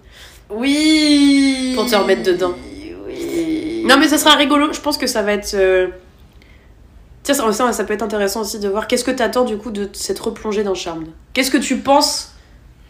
[0.48, 1.72] Oui.
[1.74, 2.54] Pour te remettre dedans.
[3.06, 3.84] Oui.
[3.84, 4.72] Non, mais ça sera rigolo.
[4.72, 5.54] Je pense que ça va être.
[5.54, 5.88] euh,
[7.24, 9.70] Tiens, ça, ça, ça peut être intéressant aussi de voir qu'est-ce que t'attends du coup
[9.72, 11.08] de cette replongée dans Charmed.
[11.32, 12.32] Qu'est-ce que tu penses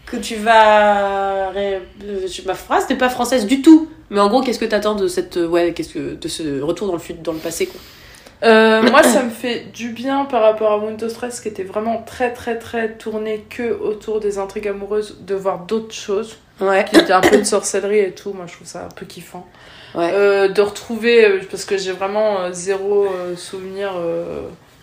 [0.06, 1.50] que tu vas.
[1.56, 3.88] euh, je- Ma phrase n'est pas française du tout.
[4.10, 5.36] Mais en gros, qu'est-ce que t'attends de cette.
[5.36, 6.14] euh, Ouais, qu'est-ce que.
[6.14, 7.80] de ce retour dans le, fut- dans le passé, quoi?
[8.42, 12.02] Euh, moi, ça me fait du bien par rapport à Windows Stress, qui était vraiment
[12.06, 16.84] très, très, très tourné que autour des intrigues amoureuses, de voir d'autres choses, Ouais.
[16.90, 18.32] qui étaient un peu de sorcellerie et tout.
[18.32, 19.46] Moi, je trouve ça un peu kiffant.
[19.94, 20.10] Ouais.
[20.14, 23.92] Euh, de retrouver, parce que j'ai vraiment zéro euh, souvenir.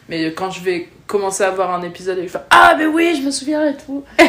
[0.08, 3.18] mais quand je vais commencer à voir un épisode et je fais Ah, mais oui,
[3.20, 4.04] je me souviens et tout.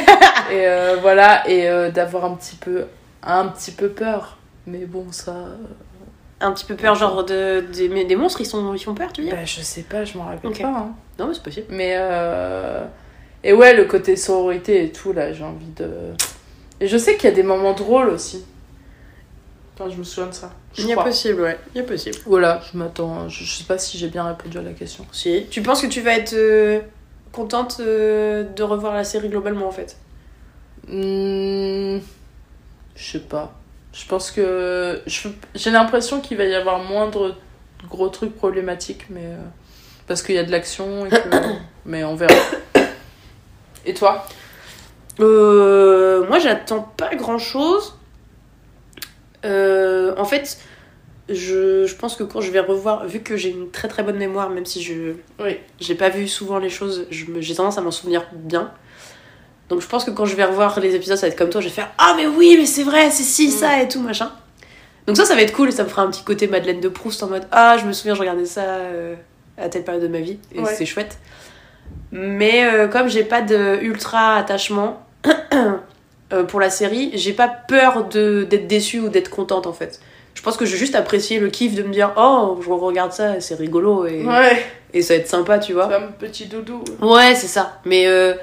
[0.51, 0.67] et
[1.03, 2.85] voilà, et d'avoir un petit peu,
[3.23, 4.38] un petit peu peur.
[4.71, 5.33] Mais bon, ça.
[5.33, 5.57] euh,
[6.41, 9.13] Un petit peu peur, genre de, des, mais des monstres, ils, sont, ils font peur,
[9.13, 10.69] tu veux dire bah, je sais pas, je m'en rappelle pas.
[10.69, 10.95] hein.
[11.19, 11.67] Non, mais c'est possible.
[11.71, 12.85] Mais euh...
[13.43, 15.89] et ouais, le côté sororité et tout là, j'ai envie de.
[16.81, 18.45] Et je sais qu'il y a des moments drôles aussi.
[19.75, 20.51] Enfin, je me souviens de ça.
[20.77, 21.59] Il y a possible, ouais.
[21.75, 22.17] Il y a possible.
[22.27, 23.29] Voilà, je m'attends.
[23.29, 25.05] Je, sais pas si j'ai bien répondu à la question.
[25.13, 25.47] Si.
[25.51, 26.81] Tu penses que tu vas être euh,
[27.33, 29.97] contente euh, de revoir la série globalement, en fait?
[30.89, 31.99] Hmm,
[32.97, 33.53] Je sais pas.
[33.99, 35.03] Je pense que
[35.55, 37.35] j'ai l'impression qu'il va y avoir moins de
[37.89, 39.37] gros trucs problématiques, mais euh,
[40.07, 41.09] parce qu'il y a de l'action.
[41.09, 41.17] que-
[41.85, 42.35] mais on verra.
[43.85, 44.25] Et toi?
[45.19, 47.95] Euh, moi, j'attends pas grand chose.
[49.45, 50.59] en fait,
[51.29, 54.17] je, je pense que quand je vais revoir, vu que j'ai une très très bonne
[54.17, 55.59] mémoire, même si je Oui.
[55.81, 58.71] j'ai pas vu souvent les choses, j'ai tendance à m'en souvenir bien.
[59.69, 61.61] Donc je pense que quand je vais revoir les épisodes, ça va être comme toi,
[61.61, 64.31] je vais faire Ah, mais oui, mais c'est vrai, c'est ci, ça et tout, machin.
[65.07, 66.89] Donc ça, ça va être cool et ça me fera un petit côté Madeleine de
[66.89, 69.15] Proust en mode Ah, je me souviens, je regardais ça euh,
[69.59, 70.75] à telle période de ma vie et Ouais.
[70.75, 71.19] c'est chouette.
[72.13, 75.03] Mais euh, comme j'ai pas de ultra attachement
[76.33, 80.01] euh, pour la série, j'ai pas peur d'être déçue ou d'être contente en fait.
[80.35, 83.13] Je pense que je vais juste apprécier le kiff de me dire Oh, je regarde
[83.13, 84.63] ça, c'est rigolo et, Ouais.
[84.95, 85.89] et ça va être sympa, tu vois.
[85.89, 86.85] Comme petit doudou.
[87.03, 87.81] Ouais, c'est ça.
[87.85, 88.35] Mais, euh,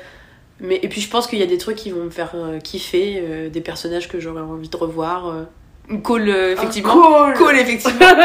[0.60, 2.60] mais et puis je pense qu'il y a des trucs qui vont me faire euh,
[2.60, 5.28] kiffer, euh, des personnages que j'aurais envie de revoir.
[5.28, 5.98] Euh.
[6.02, 6.94] Cole, euh, effectivement.
[6.94, 7.34] Cool.
[7.34, 8.00] Cole, effectivement.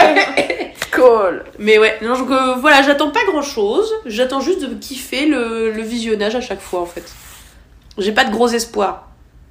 [0.92, 1.44] Cool.
[1.60, 2.28] mais ouais, non, donc
[2.58, 3.88] voilà, j'attends pas grand chose.
[4.06, 7.04] J'attends juste de kiffer le, le visionnage à chaque fois en fait.
[7.96, 9.08] J'ai pas de gros espoirs,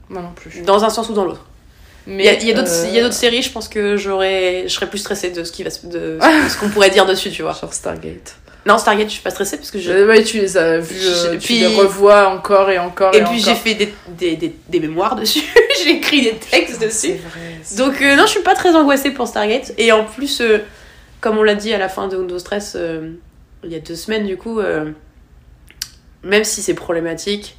[0.09, 0.63] Moi non plus.
[0.63, 1.45] dans un sens ou dans l'autre.
[2.07, 5.43] Mais Il y a, d'autres séries, je pense que j'aurais, je serais plus stressée de
[5.43, 6.19] ce qui va de
[6.49, 7.53] ce qu'on pourrait dire dessus, tu vois.
[7.53, 8.36] Genre Stargate.
[8.70, 10.95] Non, Stargate, je suis pas stressée parce que je, Euh, ouais, tu les as vus,
[10.99, 13.13] Je- euh, tu puis- les revois encore et encore.
[13.15, 15.41] Et Et, puis j'ai fait des, des, des, des mémoires dessus,
[15.84, 17.22] j'ai écrit des textes C'est dessus.
[17.30, 17.78] vrai.
[17.78, 19.74] Donc euh, non, je suis pas très angoissée pour Stargate.
[19.80, 20.59] Et en plus, euh,
[21.20, 23.13] comme on l'a dit à la fin de Windows Stress, euh,
[23.63, 24.61] il y a deux semaines du coup,
[26.24, 27.57] même si c'est problématique,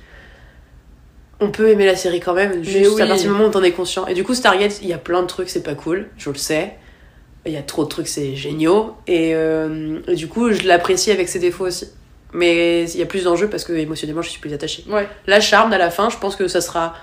[1.40, 3.02] on peut aimer la série quand même, juste oui.
[3.02, 4.06] à partir du moment où t'en es conscient.
[4.06, 6.36] Et du coup, Stargate, il y a plein de trucs, c'est pas cool, je le
[6.36, 6.74] sais.
[7.46, 8.96] Il y a trop de trucs, c'est géniaux.
[9.06, 11.88] Et, euh, et du coup, je l'apprécie avec ses défauts aussi.
[12.32, 14.84] Mais il y a plus d'enjeux parce que émotionnellement, je suis plus attachée.
[14.88, 15.08] Ouais.
[15.26, 16.94] La charme à la fin, je pense que ça sera.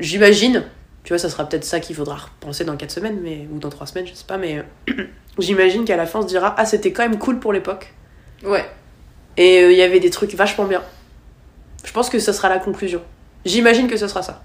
[0.00, 0.64] J'imagine,
[1.04, 3.70] tu vois, ça sera peut-être ça qu'il faudra repenser dans 4 semaines, mais, ou dans
[3.70, 4.64] 3 semaines, je sais pas, mais
[5.38, 7.94] j'imagine qu'à la fin on se dira Ah, c'était quand même cool pour l'époque.
[8.44, 8.64] Ouais.
[9.36, 10.82] Et euh, il y avait des trucs vachement bien.
[11.84, 13.00] Je pense que ça sera la conclusion.
[13.44, 14.42] J'imagine que ce sera ça.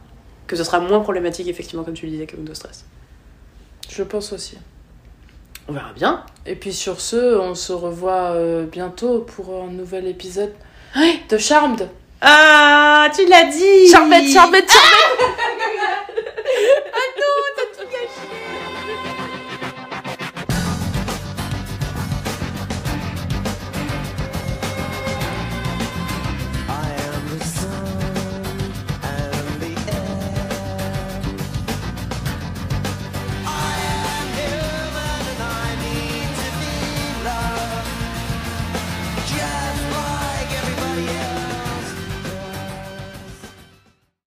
[0.48, 2.86] Que ce sera moins problématique, effectivement, comme tu le disais, que Windows Stress.
[3.90, 4.58] Je pense aussi.
[5.68, 6.24] On verra bien.
[6.46, 10.54] Et puis sur ce, on se revoit euh, bientôt pour un nouvel épisode
[11.30, 11.90] de Charmed.
[12.22, 14.66] Ah, tu l'as dit Charmed, Charmed, Charmed